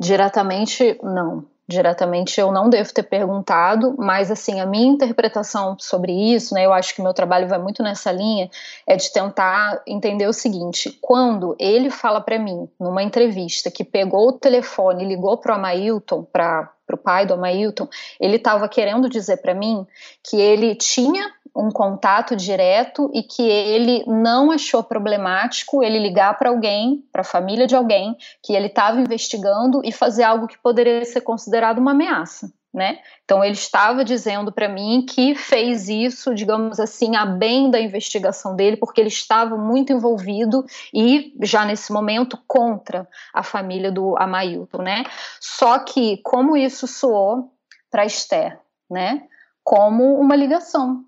[0.00, 1.44] Diretamente, não.
[1.68, 6.72] Diretamente eu não devo ter perguntado, mas assim, a minha interpretação sobre isso, né, eu
[6.72, 8.48] acho que meu trabalho vai muito nessa linha,
[8.86, 14.28] é de tentar entender o seguinte: quando ele fala para mim, numa entrevista, que pegou
[14.28, 17.86] o telefone e ligou para o Amailton, para o pai do Amailton,
[18.18, 19.86] ele estava querendo dizer para mim
[20.24, 26.50] que ele tinha um contato direto e que ele não achou problemático ele ligar para
[26.50, 31.04] alguém, para a família de alguém que ele estava investigando e fazer algo que poderia
[31.04, 32.52] ser considerado uma ameaça.
[32.72, 32.98] Né?
[33.24, 38.54] Então ele estava dizendo para mim que fez isso, digamos assim, a bem da investigação
[38.54, 40.64] dele, porque ele estava muito envolvido
[40.94, 45.02] e já nesse momento contra a família do Amailton, né?
[45.40, 47.50] Só que como isso soou
[47.90, 49.22] para Esther, né?
[49.64, 51.04] Como uma ligação,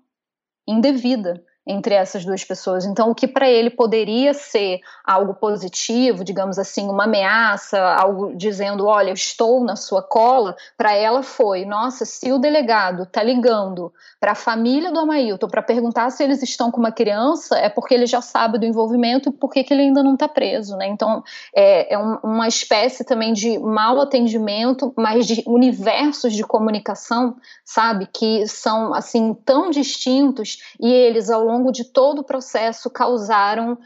[0.67, 2.85] indevida entre essas duas pessoas.
[2.85, 8.87] Então, o que para ele poderia ser algo positivo, digamos assim, uma ameaça, algo dizendo,
[8.87, 14.31] olha, estou na sua cola, para ela foi, nossa, se o delegado está ligando para
[14.31, 18.05] a família do Amailton para perguntar se eles estão com uma criança, é porque ele
[18.05, 20.87] já sabe do envolvimento e por que ele ainda não está preso, né?
[20.87, 21.23] Então,
[21.55, 28.07] é, é um, uma espécie também de mau atendimento, mas de universos de comunicação, sabe,
[28.11, 33.77] que são, assim, tão distintos e eles, ao longo de todo o processo causaram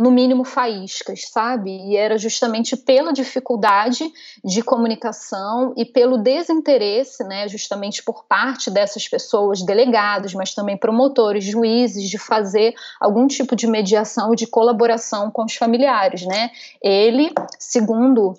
[0.00, 1.70] no mínimo faíscas, sabe?
[1.70, 4.10] E era justamente pela dificuldade
[4.42, 11.44] de comunicação e pelo desinteresse, né, justamente por parte dessas pessoas, delegados, mas também promotores,
[11.44, 16.50] juízes, de fazer algum tipo de mediação de colaboração com os familiares, né?
[16.82, 18.34] Ele, segundo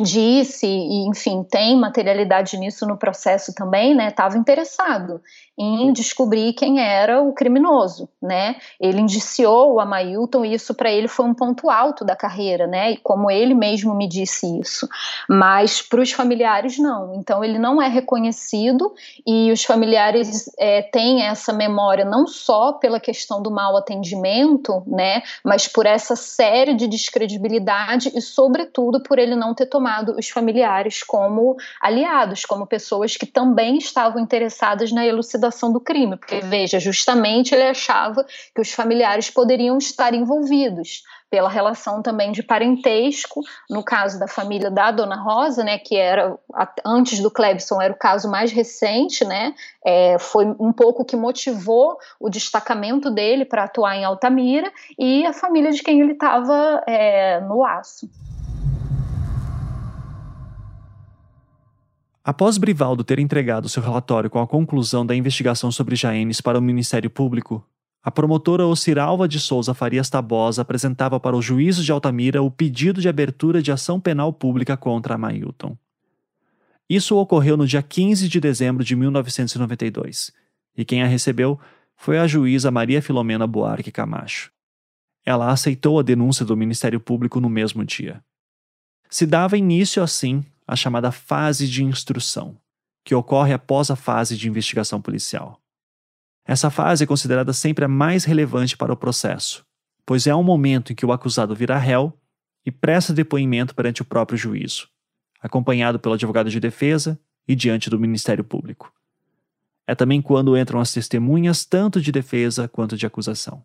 [0.00, 4.08] disse e enfim tem materialidade nisso no processo também, né?
[4.08, 5.20] Estava interessado
[5.56, 8.56] em descobrir quem era o criminoso, né?
[8.80, 12.92] Ele indiciou o Amailton e isso para ele foi um ponto alto da carreira, né?
[12.92, 14.88] E como ele mesmo me disse isso,
[15.28, 17.14] mas para os familiares não.
[17.14, 18.92] Então ele não é reconhecido
[19.24, 25.22] e os familiares é, têm essa memória não só pela questão do mau atendimento, né?
[25.44, 29.83] Mas por essa série de descredibilidade e sobretudo por ele não ter tomado
[30.18, 36.16] os familiares como aliados, como pessoas que também estavam interessadas na elucidação elucidação do crime,
[36.16, 38.24] porque veja, justamente ele achava
[38.54, 44.70] que os familiares poderiam estar envolvidos pela relação também de parentesco, no caso da família
[44.70, 46.38] da Dona Rosa, né, que era
[46.86, 49.52] antes do Clebson era o caso mais recente, né,
[49.84, 55.32] é, foi um pouco que motivou o destacamento dele para atuar em Altamira e a
[55.32, 58.08] família de quem ele estava é, no aço.
[62.24, 66.62] Após Brivaldo ter entregado seu relatório com a conclusão da investigação sobre Jaenes para o
[66.62, 67.62] Ministério Público,
[68.02, 72.98] a promotora Ociralva de Souza Farias Tabosa apresentava para o juízo de Altamira o pedido
[73.02, 75.76] de abertura de ação penal pública contra Mailton.
[76.88, 80.32] Isso ocorreu no dia 15 de dezembro de 1992,
[80.74, 81.60] e quem a recebeu
[81.94, 84.50] foi a juíza Maria Filomena Buarque Camacho.
[85.26, 88.24] Ela aceitou a denúncia do Ministério Público no mesmo dia.
[89.10, 92.58] Se dava início, assim, a chamada fase de instrução,
[93.04, 95.60] que ocorre após a fase de investigação policial.
[96.46, 99.64] Essa fase é considerada sempre a mais relevante para o processo,
[100.04, 102.12] pois é o momento em que o acusado vira réu
[102.64, 104.88] e presta depoimento perante o próprio juízo,
[105.40, 108.92] acompanhado pelo advogado de defesa e diante do Ministério Público.
[109.86, 113.64] É também quando entram as testemunhas tanto de defesa quanto de acusação.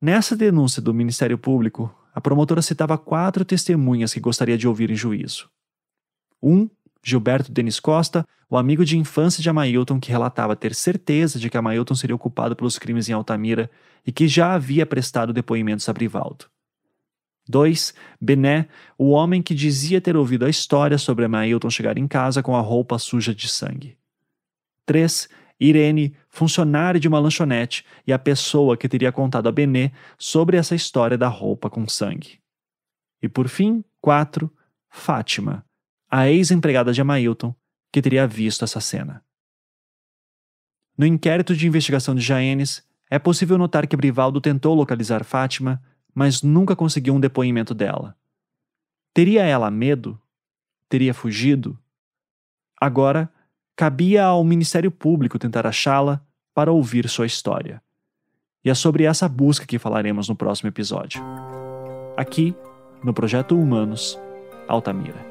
[0.00, 4.96] Nessa denúncia do Ministério Público, a promotora citava quatro testemunhas que gostaria de ouvir em
[4.96, 5.48] juízo.
[6.42, 6.68] Um,
[7.02, 11.56] Gilberto Denis Costa, o amigo de infância de Amailton que relatava ter certeza de que
[11.56, 13.70] Amailton seria o culpado pelos crimes em Altamira
[14.06, 16.46] e que já havia prestado depoimentos a Brivaldo.
[17.48, 17.94] 2.
[18.20, 18.68] Bené,
[18.98, 22.60] o homem que dizia ter ouvido a história sobre Amailton chegar em casa com a
[22.60, 23.96] roupa suja de sangue.
[24.86, 25.28] 3.
[25.58, 30.74] Irene, funcionária de uma lanchonete e a pessoa que teria contado a Bené sobre essa
[30.74, 32.40] história da roupa com sangue.
[33.22, 34.50] E por fim, 4.
[34.88, 35.64] Fátima,
[36.10, 37.54] a ex-empregada de Amailton,
[37.92, 39.24] que teria visto essa cena.
[40.98, 45.82] No inquérito de investigação de Jaenes, é possível notar que Brivaldo tentou localizar Fátima,
[46.14, 48.16] mas nunca conseguiu um depoimento dela.
[49.14, 50.20] Teria ela medo?
[50.88, 51.78] Teria fugido?
[52.80, 53.30] Agora,
[53.76, 57.82] cabia ao Ministério Público tentar achá-la para ouvir sua história.
[58.64, 61.22] E é sobre essa busca que falaremos no próximo episódio.
[62.16, 62.54] Aqui,
[63.02, 64.18] no Projeto Humanos,
[64.68, 65.29] Altamira.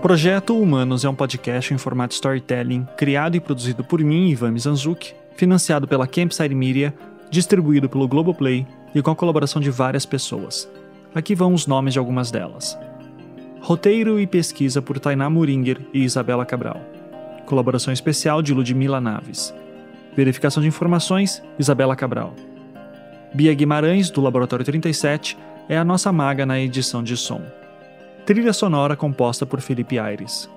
[0.00, 5.12] Projeto Humanos é um podcast em formato storytelling criado e produzido por mim, Ivan Mizanzuki,
[5.36, 6.94] financiado pela Campside Media,
[7.28, 8.64] distribuído pelo Globoplay
[8.94, 10.70] e com a colaboração de várias pessoas.
[11.12, 12.78] Aqui vão os nomes de algumas delas.
[13.60, 16.80] Roteiro e pesquisa por Tainá Muringer e Isabela Cabral.
[17.44, 19.52] Colaboração especial de Ludmila Naves.
[20.16, 22.34] Verificação de informações, Isabela Cabral.
[23.34, 25.36] Bia Guimarães, do Laboratório 37,
[25.68, 27.42] é a nossa maga na edição de som.
[28.28, 30.50] Trilha sonora composta por Felipe Aires.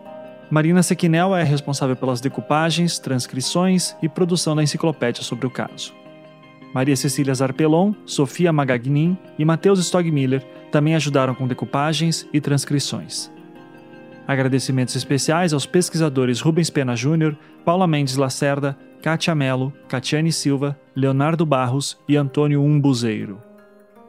[0.50, 5.94] Marina Sequinel é responsável pelas decupagens, transcrições e produção da enciclopédia sobre o caso.
[6.74, 13.32] Maria Cecília Zarpelon, Sofia Magagnin e Matheus Stogmiller também ajudaram com decupagens e transcrições.
[14.28, 21.46] Agradecimentos especiais aos pesquisadores Rubens Pena Júnior, Paula Mendes Lacerda, Kátia Melo, Catiane Silva, Leonardo
[21.46, 23.42] Barros e Antônio Umbuzeiro.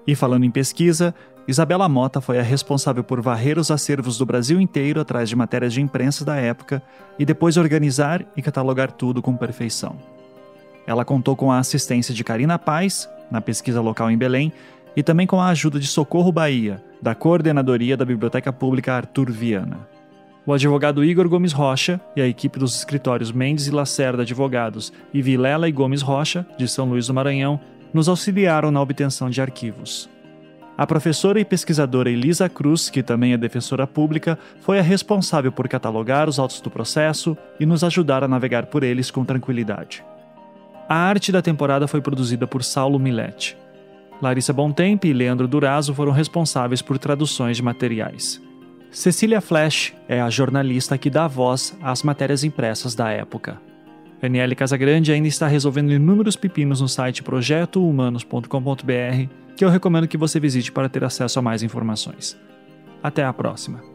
[0.04, 1.14] E falando em pesquisa,
[1.46, 5.72] Isabela Mota foi a responsável por varrer os acervos do Brasil inteiro atrás de matérias
[5.72, 6.80] de imprensa da época
[7.18, 9.96] e depois organizar e catalogar tudo com perfeição.
[10.86, 14.52] Ela contou com a assistência de Karina Paz, na pesquisa local em Belém,
[14.94, 19.88] e também com a ajuda de Socorro Bahia, da Coordenadoria da Biblioteca Pública Arthur Viana.
[20.44, 25.22] O advogado Igor Gomes Rocha e a equipe dos escritórios Mendes e Lacerda Advogados e
[25.22, 27.60] Vilela e Gomes Rocha, de São Luís do Maranhão,
[27.94, 30.10] nos auxiliaram na obtenção de arquivos.
[30.76, 35.68] A professora e pesquisadora Elisa Cruz, que também é defensora pública, foi a responsável por
[35.68, 40.02] catalogar os autos do processo e nos ajudar a navegar por eles com tranquilidade.
[40.88, 43.56] A arte da temporada foi produzida por Saulo Milete.
[44.20, 48.40] Larissa Bontempo e Leandro Durazo foram responsáveis por traduções de materiais.
[48.90, 53.60] Cecília Flash é a jornalista que dá voz às matérias impressas da época.
[54.20, 60.40] Daniele Casagrande ainda está resolvendo inúmeros pepinos no site projetohumanos.com.br, que eu recomendo que você
[60.40, 62.36] visite para ter acesso a mais informações.
[63.02, 63.91] Até a próxima!